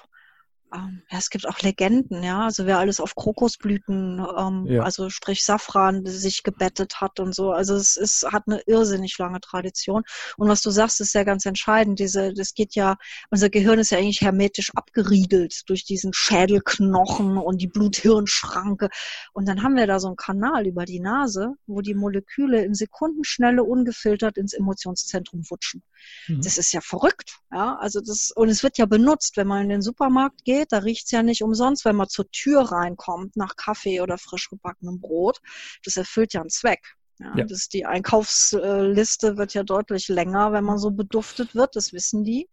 ähm, 0.73 1.01
ja, 1.09 1.17
es 1.17 1.29
gibt 1.29 1.47
auch 1.47 1.59
Legenden, 1.59 2.23
ja. 2.23 2.41
Also 2.41 2.65
wer 2.65 2.77
alles 2.79 2.99
auf 2.99 3.15
Krokusblüten, 3.15 4.25
ähm, 4.37 4.65
ja. 4.65 4.83
also 4.83 5.09
sprich 5.09 5.45
Safran, 5.45 6.05
sich 6.05 6.43
gebettet 6.43 6.99
hat 6.99 7.21
und 7.21 7.33
so. 7.33 7.51
Also 7.51 7.75
es 7.75 7.95
ist, 7.95 8.27
hat 8.29 8.43
eine 8.47 8.61
irrsinnig 8.65 9.17
lange 9.17 9.39
Tradition. 9.39 10.03
Und 10.35 10.49
was 10.49 10.61
du 10.61 10.69
sagst, 10.69 10.99
ist 10.99 11.13
ja 11.13 11.23
ganz 11.23 11.45
entscheidend. 11.45 11.99
Diese, 11.99 12.33
das 12.33 12.53
geht 12.53 12.75
ja, 12.75 12.97
unser 13.29 13.49
Gehirn 13.49 13.79
ist 13.79 13.91
ja 13.91 13.97
eigentlich 13.97 14.21
hermetisch 14.21 14.71
abgeriegelt 14.75 15.61
durch 15.67 15.85
diesen 15.85 16.11
Schädelknochen 16.13 17.37
und 17.37 17.61
die 17.61 17.67
Blut-Hirn-Schranke. 17.67 18.89
Und 19.31 19.47
dann 19.47 19.63
haben 19.63 19.75
wir 19.75 19.87
da 19.87 19.99
so 20.01 20.07
einen 20.07 20.17
Kanal 20.17 20.67
über 20.67 20.83
die 20.83 20.99
Nase, 20.99 21.53
wo 21.65 21.79
die 21.79 21.95
Moleküle 21.95 22.63
in 22.65 22.73
Sekundenschnelle 22.73 23.63
ungefiltert 23.63 24.37
ins 24.37 24.53
Emotionszentrum 24.53 25.49
wutschen. 25.49 25.81
Mhm. 26.27 26.41
Das 26.41 26.57
ist 26.57 26.73
ja 26.73 26.81
verrückt, 26.81 27.39
ja. 27.53 27.77
Also 27.79 28.01
das, 28.01 28.31
und 28.35 28.49
es 28.49 28.63
wird 28.63 28.77
ja 28.77 28.85
benutzt, 28.85 29.37
wenn 29.37 29.47
man 29.47 29.63
in 29.63 29.69
den 29.69 29.81
Supermarkt 29.81 30.43
geht 30.43 30.56
geht, 30.57 30.71
da 30.71 30.79
riecht's 30.79 31.11
ja 31.11 31.23
nicht 31.23 31.43
umsonst, 31.43 31.85
wenn 31.85 31.95
man 31.95 32.09
zur 32.09 32.29
Tür 32.31 32.61
reinkommt 32.61 33.35
nach 33.35 33.55
Kaffee 33.55 34.01
oder 34.01 34.17
frisch 34.17 34.49
gebackenem 34.49 34.99
Brot. 34.99 35.39
Das 35.83 35.97
erfüllt 35.97 36.33
ja 36.33 36.41
einen 36.41 36.49
Zweck. 36.49 36.95
Ja, 37.19 37.35
ja. 37.35 37.45
Das, 37.45 37.67
die 37.67 37.85
Einkaufsliste 37.85 39.37
wird 39.37 39.53
ja 39.55 39.63
deutlich 39.63 40.07
länger, 40.07 40.51
wenn 40.53 40.63
man 40.63 40.77
so 40.77 40.91
beduftet 40.91 41.55
wird, 41.55 41.75
das 41.75 41.91
wissen 41.91 42.23
die. 42.23 42.47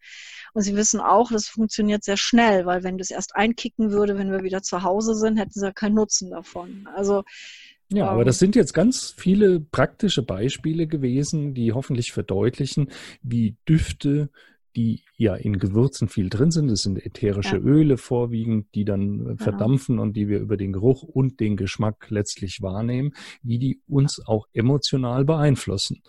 Und 0.54 0.62
sie 0.62 0.74
wissen 0.74 1.00
auch, 1.00 1.30
das 1.30 1.48
funktioniert 1.48 2.02
sehr 2.02 2.16
schnell, 2.16 2.64
weil 2.64 2.82
wenn 2.82 2.96
das 2.96 3.10
erst 3.10 3.36
einkicken 3.36 3.90
würde, 3.90 4.16
wenn 4.16 4.30
wir 4.30 4.42
wieder 4.42 4.62
zu 4.62 4.82
Hause 4.82 5.14
sind, 5.14 5.36
hätten 5.36 5.52
sie 5.52 5.66
ja 5.66 5.72
keinen 5.72 5.96
Nutzen 5.96 6.30
davon. 6.30 6.88
Also 6.94 7.24
ja, 7.90 8.08
aber 8.08 8.24
das 8.24 8.38
sind 8.38 8.56
jetzt 8.56 8.72
ganz 8.72 9.14
viele 9.16 9.60
praktische 9.60 10.22
Beispiele 10.22 10.86
gewesen, 10.86 11.52
die 11.52 11.72
hoffentlich 11.72 12.12
verdeutlichen, 12.12 12.90
wie 13.22 13.56
Düfte, 13.68 14.30
die 14.76 15.02
ja 15.16 15.34
in 15.34 15.58
Gewürzen 15.58 16.08
viel 16.08 16.28
drin 16.28 16.50
sind. 16.50 16.70
Das 16.70 16.82
sind 16.82 17.04
ätherische 17.04 17.56
ja. 17.56 17.62
Öle 17.62 17.96
vorwiegend, 17.96 18.74
die 18.74 18.84
dann 18.84 19.36
verdampfen 19.38 19.98
und 19.98 20.16
die 20.16 20.28
wir 20.28 20.40
über 20.40 20.56
den 20.56 20.72
Geruch 20.72 21.02
und 21.02 21.40
den 21.40 21.56
Geschmack 21.56 22.10
letztlich 22.10 22.62
wahrnehmen, 22.62 23.12
wie 23.42 23.58
die 23.58 23.80
uns 23.86 24.20
auch 24.26 24.46
emotional 24.52 25.24
beeinflussen. 25.24 26.02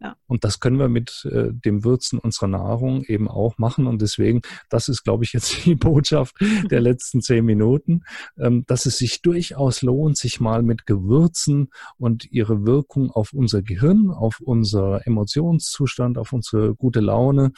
Ja. 0.00 0.16
Und 0.26 0.44
das 0.44 0.60
können 0.60 0.78
wir 0.78 0.88
mit 0.88 1.26
äh, 1.30 1.52
dem 1.52 1.84
Würzen 1.84 2.18
unserer 2.18 2.48
Nahrung 2.48 3.04
eben 3.04 3.28
auch 3.28 3.58
machen. 3.58 3.86
Und 3.86 4.02
deswegen, 4.02 4.42
das 4.68 4.88
ist, 4.88 5.04
glaube 5.04 5.24
ich, 5.24 5.32
jetzt 5.32 5.54
die 5.64 5.76
Botschaft 5.76 6.36
der 6.70 6.80
letzten 6.80 7.22
zehn 7.22 7.44
Minuten, 7.44 8.02
ähm, 8.38 8.64
dass 8.66 8.86
es 8.86 8.98
sich 8.98 9.22
durchaus 9.22 9.82
lohnt, 9.82 10.16
sich 10.16 10.40
mal 10.40 10.62
mit 10.62 10.86
Gewürzen 10.86 11.68
und 11.96 12.30
ihre 12.32 12.66
Wirkung 12.66 13.10
auf 13.10 13.32
unser 13.32 13.62
Gehirn, 13.62 14.10
auf 14.10 14.40
unser 14.40 15.06
Emotionszustand, 15.06 16.18
auf 16.18 16.32
unsere 16.32 16.74
gute 16.74 17.00
Laune 17.00 17.52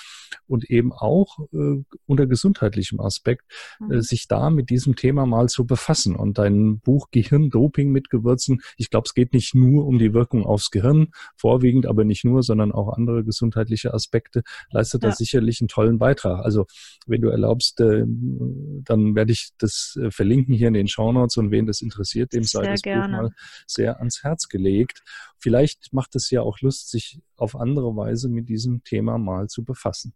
und 0.47 0.69
eben 0.71 0.93
auch 0.93 1.39
äh, 1.53 1.83
unter 2.07 2.27
gesundheitlichem 2.27 3.01
Aspekt, 3.01 3.45
äh, 3.81 3.97
mhm. 3.97 4.01
sich 4.03 4.29
da 4.29 4.51
mit 4.51 4.71
diesem 4.71 4.95
Thema 4.95 5.27
mal 5.27 5.49
zu 5.49 5.67
befassen. 5.67 6.15
Und 6.15 6.39
dein 6.39 6.81
Buch 6.81 7.09
Gehirndoping 7.11 7.91
mit 7.91 8.11
Gewürzen, 8.11 8.61
ich 8.77 8.91
glaube, 8.91 9.07
es 9.07 9.15
geht 9.15 9.33
nicht 9.33 9.55
nur 9.55 9.87
um 9.87 9.99
die 9.99 10.13
Wirkung 10.13 10.45
aufs 10.45 10.71
Gehirn, 10.71 11.09
vorwiegend, 11.37 11.87
aber 11.87 12.05
nicht 12.05 12.25
nur 12.27 12.43
sondern 12.43 12.73
auch 12.73 12.93
andere 12.93 13.25
gesundheitliche 13.25 13.95
Aspekte, 13.95 14.43
leistet 14.71 15.03
ja. 15.03 15.11
da 15.11 15.15
sicherlich 15.15 15.61
einen 15.61 15.69
tollen 15.69 15.99
Beitrag. 15.99 16.45
Also 16.45 16.67
wenn 17.07 17.23
du 17.23 17.29
erlaubst, 17.29 17.81
äh, 17.81 18.05
dann 18.07 19.15
werde 19.15 19.33
ich 19.33 19.51
das 19.59 19.99
äh, 20.01 20.11
verlinken 20.11 20.55
hier 20.55 20.69
in 20.69 20.75
den 20.75 20.89
Show 20.89 21.13
Notes 21.13 21.37
und 21.37 21.51
wen 21.51 21.67
das 21.67 21.81
interessiert, 21.81 22.33
dem 22.33 22.45
sei 22.45 22.67
das 22.67 22.83
gerne. 22.83 23.17
Buch 23.17 23.23
mal 23.23 23.31
sehr 23.67 23.99
ans 23.99 24.23
Herz 24.23 24.49
gelegt. 24.49 25.03
Vielleicht 25.39 25.93
macht 25.93 26.17
es 26.17 26.31
ja 26.31 26.43
auch 26.43 26.61
Lust, 26.61 26.91
sich 26.91 27.21
auf 27.37 27.57
andere 27.57 27.97
Weise 27.97 28.29
mit 28.29 28.49
diesem 28.49 28.83
Thema 28.85 29.19
mal 29.19 29.49
zu 29.49 29.65
befassen. 29.65 30.15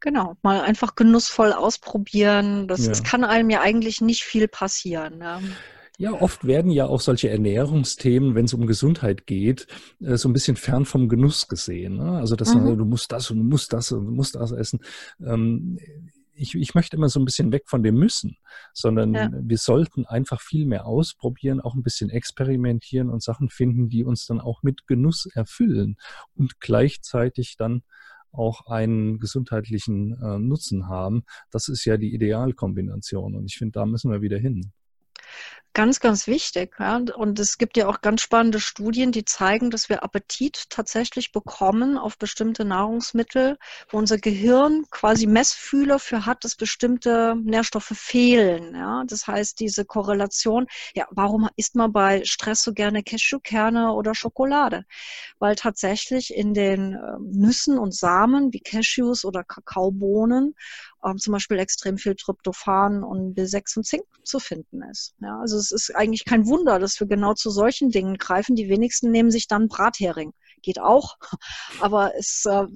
Genau, 0.00 0.34
mal 0.42 0.62
einfach 0.62 0.94
genussvoll 0.94 1.52
ausprobieren. 1.52 2.66
Das, 2.68 2.84
ja. 2.84 2.88
das 2.88 3.02
kann 3.02 3.22
einem 3.22 3.50
ja 3.50 3.60
eigentlich 3.60 4.00
nicht 4.00 4.22
viel 4.22 4.48
passieren. 4.48 5.18
Ne? 5.18 5.40
Ja, 6.00 6.14
oft 6.14 6.46
werden 6.46 6.70
ja 6.70 6.86
auch 6.86 7.02
solche 7.02 7.28
Ernährungsthemen, 7.28 8.34
wenn 8.34 8.46
es 8.46 8.54
um 8.54 8.66
Gesundheit 8.66 9.26
geht, 9.26 9.66
äh, 10.00 10.16
so 10.16 10.30
ein 10.30 10.32
bisschen 10.32 10.56
fern 10.56 10.86
vom 10.86 11.10
Genuss 11.10 11.46
gesehen. 11.46 11.98
Ne? 11.98 12.12
Also, 12.12 12.36
dass 12.36 12.54
mhm. 12.54 12.78
du 12.78 12.86
musst 12.86 13.12
das 13.12 13.30
und 13.30 13.36
du 13.36 13.44
musst 13.44 13.74
das 13.74 13.92
und 13.92 14.06
du 14.06 14.10
musst 14.10 14.34
das 14.34 14.50
essen. 14.50 14.80
Ähm, 15.22 15.78
ich, 16.32 16.54
ich 16.54 16.74
möchte 16.74 16.96
immer 16.96 17.10
so 17.10 17.20
ein 17.20 17.26
bisschen 17.26 17.52
weg 17.52 17.64
von 17.66 17.82
dem 17.82 17.96
Müssen, 17.96 18.38
sondern 18.72 19.12
ja. 19.12 19.30
wir 19.30 19.58
sollten 19.58 20.06
einfach 20.06 20.40
viel 20.40 20.64
mehr 20.64 20.86
ausprobieren, 20.86 21.60
auch 21.60 21.74
ein 21.74 21.82
bisschen 21.82 22.08
experimentieren 22.08 23.10
und 23.10 23.22
Sachen 23.22 23.50
finden, 23.50 23.90
die 23.90 24.02
uns 24.02 24.24
dann 24.24 24.40
auch 24.40 24.62
mit 24.62 24.86
Genuss 24.86 25.26
erfüllen 25.34 25.96
und 26.34 26.60
gleichzeitig 26.60 27.56
dann 27.58 27.82
auch 28.32 28.68
einen 28.68 29.18
gesundheitlichen 29.18 30.14
äh, 30.22 30.38
Nutzen 30.38 30.88
haben. 30.88 31.24
Das 31.50 31.68
ist 31.68 31.84
ja 31.84 31.98
die 31.98 32.14
Idealkombination 32.14 33.34
und 33.34 33.44
ich 33.44 33.58
finde, 33.58 33.72
da 33.72 33.84
müssen 33.84 34.10
wir 34.10 34.22
wieder 34.22 34.38
hin. 34.38 34.72
Ganz, 35.72 36.00
ganz 36.00 36.26
wichtig. 36.26 36.74
Ja. 36.80 36.96
Und 36.96 37.38
es 37.38 37.56
gibt 37.56 37.76
ja 37.76 37.86
auch 37.86 38.00
ganz 38.00 38.22
spannende 38.22 38.58
Studien, 38.58 39.12
die 39.12 39.24
zeigen, 39.24 39.70
dass 39.70 39.88
wir 39.88 40.02
Appetit 40.02 40.68
tatsächlich 40.68 41.30
bekommen 41.30 41.96
auf 41.96 42.18
bestimmte 42.18 42.64
Nahrungsmittel, 42.64 43.56
wo 43.88 43.98
unser 43.98 44.18
Gehirn 44.18 44.84
quasi 44.90 45.28
Messfühler 45.28 46.00
für 46.00 46.26
hat, 46.26 46.44
dass 46.44 46.56
bestimmte 46.56 47.36
Nährstoffe 47.40 47.92
fehlen. 47.94 48.74
Ja. 48.74 49.04
Das 49.06 49.28
heißt, 49.28 49.60
diese 49.60 49.84
Korrelation, 49.84 50.66
ja, 50.96 51.06
warum 51.12 51.48
isst 51.54 51.76
man 51.76 51.92
bei 51.92 52.24
Stress 52.24 52.62
so 52.62 52.72
gerne 52.72 53.04
Cashewkerne 53.04 53.92
oder 53.92 54.16
Schokolade? 54.16 54.84
Weil 55.38 55.54
tatsächlich 55.54 56.34
in 56.34 56.52
den 56.52 56.94
ähm, 56.94 57.30
Nüssen 57.30 57.78
und 57.78 57.94
Samen 57.94 58.52
wie 58.52 58.60
Cashews 58.60 59.24
oder 59.24 59.44
Kakaobohnen 59.44 60.56
ähm, 61.04 61.18
zum 61.18 61.32
Beispiel 61.32 61.58
extrem 61.58 61.98
viel 61.98 62.14
Tryptophan 62.14 63.02
und 63.02 63.36
B6 63.36 63.78
und 63.78 63.84
Zink 63.84 64.04
zu 64.24 64.38
finden 64.38 64.82
ist. 64.90 65.14
Ja, 65.20 65.38
also 65.40 65.56
es 65.56 65.70
ist 65.70 65.94
eigentlich 65.94 66.24
kein 66.24 66.46
Wunder, 66.46 66.78
dass 66.78 67.00
wir 67.00 67.06
genau 67.06 67.34
zu 67.34 67.50
solchen 67.50 67.90
Dingen 67.90 68.16
greifen. 68.16 68.56
Die 68.56 68.68
wenigsten 68.68 69.10
nehmen 69.10 69.30
sich 69.30 69.48
dann 69.48 69.68
Brathering. 69.68 70.32
Geht 70.62 70.80
auch, 70.80 71.16
aber 71.80 72.14
es, 72.16 72.44
äh, 72.46 72.66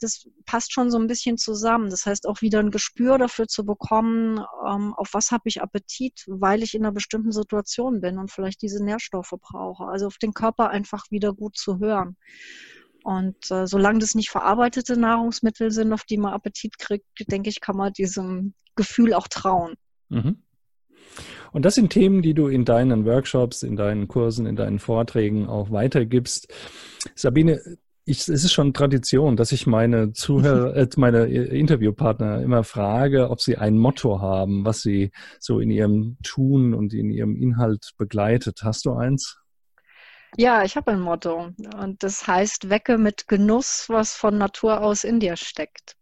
das 0.00 0.26
passt 0.46 0.72
schon 0.72 0.90
so 0.90 0.98
ein 0.98 1.06
bisschen 1.06 1.38
zusammen. 1.38 1.90
Das 1.90 2.06
heißt 2.06 2.26
auch 2.26 2.40
wieder 2.40 2.58
ein 2.58 2.70
Gespür 2.70 3.18
dafür 3.18 3.46
zu 3.46 3.64
bekommen, 3.64 4.44
ähm, 4.66 4.94
auf 4.94 5.10
was 5.12 5.30
habe 5.30 5.44
ich 5.46 5.62
Appetit, 5.62 6.24
weil 6.26 6.62
ich 6.62 6.74
in 6.74 6.84
einer 6.84 6.92
bestimmten 6.92 7.32
Situation 7.32 8.00
bin 8.00 8.18
und 8.18 8.30
vielleicht 8.30 8.62
diese 8.62 8.84
Nährstoffe 8.84 9.34
brauche. 9.40 9.84
Also 9.84 10.06
auf 10.06 10.18
den 10.18 10.34
Körper 10.34 10.70
einfach 10.70 11.04
wieder 11.10 11.32
gut 11.32 11.56
zu 11.56 11.78
hören. 11.78 12.16
Und 13.02 13.50
äh, 13.50 13.66
solange 13.66 14.00
das 14.00 14.14
nicht 14.14 14.30
verarbeitete 14.30 14.98
Nahrungsmittel 14.98 15.70
sind, 15.70 15.92
auf 15.92 16.04
die 16.04 16.18
man 16.18 16.32
Appetit 16.32 16.78
kriegt, 16.78 17.06
denke 17.30 17.48
ich, 17.48 17.60
kann 17.60 17.76
man 17.76 17.92
diesem 17.92 18.54
Gefühl 18.76 19.14
auch 19.14 19.28
trauen. 19.28 19.74
Mhm. 20.08 20.42
Und 21.52 21.64
das 21.64 21.74
sind 21.74 21.90
Themen, 21.90 22.22
die 22.22 22.34
du 22.34 22.48
in 22.48 22.64
deinen 22.64 23.04
Workshops, 23.04 23.62
in 23.62 23.76
deinen 23.76 24.06
Kursen, 24.06 24.46
in 24.46 24.56
deinen 24.56 24.78
Vorträgen 24.78 25.48
auch 25.48 25.70
weitergibst. 25.70 26.52
Sabine, 27.14 27.60
ich, 28.04 28.20
es 28.20 28.28
ist 28.28 28.52
schon 28.52 28.72
Tradition, 28.72 29.36
dass 29.36 29.52
ich 29.52 29.66
meine 29.66 30.12
Zuhörer, 30.12 30.76
äh, 30.76 30.88
meine 30.96 31.26
Interviewpartner 31.26 32.42
immer 32.42 32.64
frage, 32.64 33.30
ob 33.30 33.40
sie 33.40 33.56
ein 33.56 33.78
Motto 33.78 34.20
haben, 34.20 34.64
was 34.64 34.82
sie 34.82 35.10
so 35.38 35.60
in 35.60 35.70
ihrem 35.70 36.16
Tun 36.22 36.74
und 36.74 36.94
in 36.94 37.10
ihrem 37.10 37.36
Inhalt 37.36 37.92
begleitet. 37.98 38.60
Hast 38.62 38.84
du 38.84 38.92
eins? 38.92 39.38
Ja, 40.36 40.64
ich 40.64 40.76
habe 40.76 40.92
ein 40.92 41.00
Motto 41.00 41.52
und 41.76 42.02
das 42.02 42.26
heißt, 42.26 42.70
wecke 42.70 42.98
mit 42.98 43.28
Genuss, 43.28 43.86
was 43.88 44.14
von 44.14 44.38
Natur 44.38 44.80
aus 44.80 45.04
in 45.04 45.20
dir 45.20 45.36
steckt. 45.36 45.96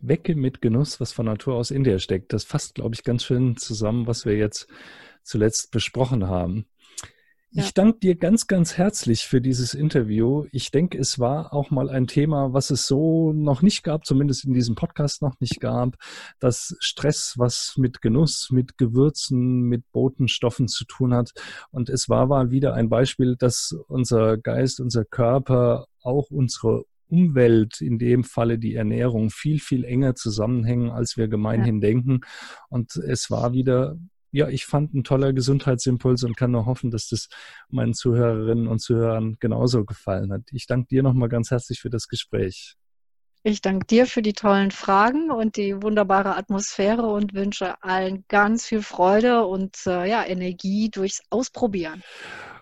Wecke 0.00 0.34
mit 0.34 0.62
Genuss, 0.62 1.00
was 1.00 1.12
von 1.12 1.26
Natur 1.26 1.54
aus 1.54 1.70
in 1.70 1.84
dir 1.84 1.98
steckt. 1.98 2.32
Das 2.32 2.44
fasst, 2.44 2.76
glaube 2.76 2.94
ich, 2.94 3.02
ganz 3.02 3.24
schön 3.24 3.56
zusammen, 3.56 4.06
was 4.06 4.24
wir 4.24 4.36
jetzt 4.36 4.68
zuletzt 5.22 5.70
besprochen 5.72 6.28
haben. 6.28 6.66
Ja. 7.50 7.62
Ich 7.62 7.72
danke 7.72 8.00
dir 8.00 8.14
ganz, 8.14 8.46
ganz 8.46 8.76
herzlich 8.76 9.22
für 9.22 9.40
dieses 9.40 9.72
Interview. 9.72 10.44
Ich 10.52 10.70
denke, 10.70 10.98
es 10.98 11.18
war 11.18 11.54
auch 11.54 11.70
mal 11.70 11.88
ein 11.88 12.06
Thema, 12.06 12.52
was 12.52 12.68
es 12.68 12.86
so 12.86 13.32
noch 13.32 13.62
nicht 13.62 13.82
gab, 13.82 14.04
zumindest 14.04 14.44
in 14.44 14.52
diesem 14.52 14.74
Podcast 14.74 15.22
noch 15.22 15.34
nicht 15.40 15.58
gab, 15.58 15.96
dass 16.40 16.76
Stress, 16.78 17.36
was 17.38 17.74
mit 17.78 18.02
Genuss, 18.02 18.50
mit 18.50 18.76
Gewürzen, 18.76 19.62
mit 19.62 19.90
Botenstoffen 19.92 20.68
zu 20.68 20.84
tun 20.84 21.14
hat. 21.14 21.32
Und 21.70 21.88
es 21.88 22.10
war 22.10 22.26
mal 22.26 22.50
wieder 22.50 22.74
ein 22.74 22.90
Beispiel, 22.90 23.34
dass 23.34 23.74
unser 23.88 24.36
Geist, 24.36 24.78
unser 24.78 25.06
Körper, 25.06 25.86
auch 26.02 26.30
unsere 26.30 26.84
Umwelt, 27.08 27.80
in 27.80 27.98
dem 27.98 28.24
Falle 28.24 28.58
die 28.58 28.74
Ernährung, 28.74 29.30
viel, 29.30 29.58
viel 29.58 29.84
enger 29.84 30.14
zusammenhängen, 30.14 30.90
als 30.90 31.16
wir 31.16 31.28
gemeinhin 31.28 31.76
ja. 31.76 31.88
denken. 31.88 32.20
Und 32.68 32.96
es 32.96 33.30
war 33.30 33.54
wieder 33.54 33.96
ja, 34.30 34.48
ich 34.48 34.66
fand 34.66 34.94
ein 34.94 35.04
toller 35.04 35.32
Gesundheitsimpuls 35.32 36.24
und 36.24 36.36
kann 36.36 36.50
nur 36.50 36.66
hoffen, 36.66 36.90
dass 36.90 37.08
das 37.08 37.28
meinen 37.68 37.94
Zuhörerinnen 37.94 38.68
und 38.68 38.80
Zuhörern 38.80 39.36
genauso 39.40 39.84
gefallen 39.84 40.32
hat. 40.32 40.42
Ich 40.52 40.66
danke 40.66 40.88
dir 40.88 41.02
nochmal 41.02 41.28
ganz 41.28 41.50
herzlich 41.50 41.80
für 41.80 41.90
das 41.90 42.08
Gespräch. 42.08 42.76
Ich 43.44 43.60
danke 43.60 43.86
dir 43.86 44.06
für 44.06 44.20
die 44.20 44.32
tollen 44.32 44.72
Fragen 44.72 45.30
und 45.30 45.56
die 45.56 45.80
wunderbare 45.80 46.36
Atmosphäre 46.36 47.06
und 47.06 47.34
wünsche 47.34 47.82
allen 47.82 48.24
ganz 48.28 48.66
viel 48.66 48.82
Freude 48.82 49.46
und 49.46 49.76
äh, 49.86 50.08
ja, 50.08 50.24
Energie 50.26 50.90
durchs 50.90 51.22
Ausprobieren. 51.30 52.02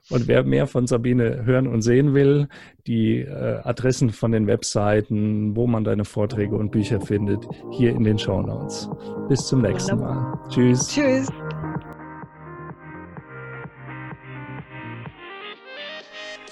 Und 0.09 0.29
wer 0.29 0.45
mehr 0.45 0.69
von 0.69 0.87
Sabine 0.87 1.45
hören 1.45 1.67
und 1.67 1.83
sehen 1.83 2.15
will, 2.15 2.49
die 2.87 3.21
äh, 3.21 3.61
Adressen 3.65 4.11
von 4.11 4.31
den 4.31 4.47
Webseiten, 4.47 5.57
wo 5.57 5.67
man 5.67 5.83
deine 5.83 6.05
Vorträge 6.05 6.55
und 6.57 6.71
Bücher 6.71 7.01
findet, 7.01 7.45
hier 7.73 7.91
in 7.91 8.05
den 8.05 8.19
Show 8.19 8.41
Notes. 8.41 8.89
Bis 9.29 9.47
zum 9.47 9.63
nächsten 9.63 9.99
Mal. 9.99 10.39
Tschüss. 10.49 10.89
Tschüss. 10.89 11.29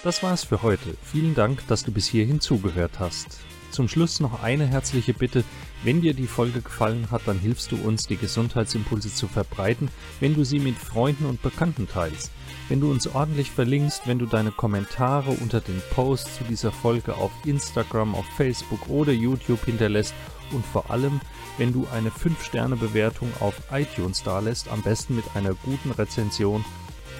Das 0.02 0.22
war's 0.22 0.44
für 0.44 0.62
heute. 0.62 0.90
Vielen 1.02 1.34
Dank, 1.34 1.66
dass 1.68 1.84
du 1.84 1.92
bis 1.92 2.06
hierhin 2.06 2.40
zugehört 2.40 2.98
hast. 2.98 3.40
Zum 3.74 3.88
Schluss 3.88 4.20
noch 4.20 4.40
eine 4.40 4.68
herzliche 4.68 5.14
Bitte. 5.14 5.42
Wenn 5.82 6.00
dir 6.00 6.14
die 6.14 6.28
Folge 6.28 6.60
gefallen 6.60 7.10
hat, 7.10 7.22
dann 7.26 7.40
hilfst 7.40 7.72
du 7.72 7.76
uns, 7.76 8.06
die 8.06 8.16
Gesundheitsimpulse 8.16 9.12
zu 9.12 9.26
verbreiten, 9.26 9.88
wenn 10.20 10.36
du 10.36 10.44
sie 10.44 10.60
mit 10.60 10.76
Freunden 10.78 11.26
und 11.26 11.42
Bekannten 11.42 11.88
teilst. 11.88 12.30
Wenn 12.68 12.80
du 12.80 12.88
uns 12.88 13.08
ordentlich 13.08 13.50
verlinkst, 13.50 14.06
wenn 14.06 14.20
du 14.20 14.26
deine 14.26 14.52
Kommentare 14.52 15.32
unter 15.32 15.60
den 15.60 15.82
Posts 15.90 16.36
zu 16.36 16.44
dieser 16.44 16.70
Folge 16.70 17.16
auf 17.16 17.32
Instagram, 17.44 18.14
auf 18.14 18.26
Facebook 18.36 18.88
oder 18.88 19.10
YouTube 19.10 19.64
hinterlässt 19.64 20.14
und 20.52 20.64
vor 20.64 20.92
allem, 20.92 21.20
wenn 21.58 21.72
du 21.72 21.84
eine 21.92 22.10
5-Sterne-Bewertung 22.10 23.28
auf 23.40 23.54
iTunes 23.72 24.22
dalässt, 24.22 24.68
am 24.68 24.82
besten 24.82 25.16
mit 25.16 25.24
einer 25.34 25.54
guten 25.54 25.90
Rezension 25.90 26.64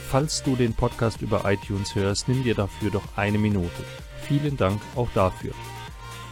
Falls 0.08 0.44
du 0.44 0.54
den 0.54 0.72
Podcast 0.74 1.20
über 1.20 1.50
iTunes 1.50 1.96
hörst, 1.96 2.28
nimm 2.28 2.44
dir 2.44 2.54
dafür 2.54 2.92
doch 2.92 3.16
eine 3.16 3.38
Minute. 3.38 3.82
Vielen 4.28 4.56
Dank 4.56 4.80
auch 4.94 5.08
dafür. 5.14 5.52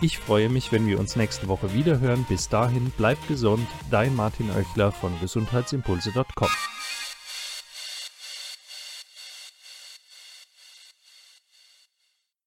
Ich 0.03 0.19
freue 0.19 0.49
mich, 0.49 0.73
wenn 0.73 0.89
wir 0.89 0.99
uns 0.99 1.15
nächste 1.15 1.47
Woche 1.47 1.73
wieder 1.75 2.01
hören. 2.01 2.27
Bis 2.29 2.49
dahin, 2.49 2.93
bleib 2.97 3.19
gesund. 3.29 3.69
Dein 3.89 4.17
Martin 4.17 4.51
Oechler 4.51 4.91
von 4.91 5.13
gesundheitsimpulse.com. 5.21 6.49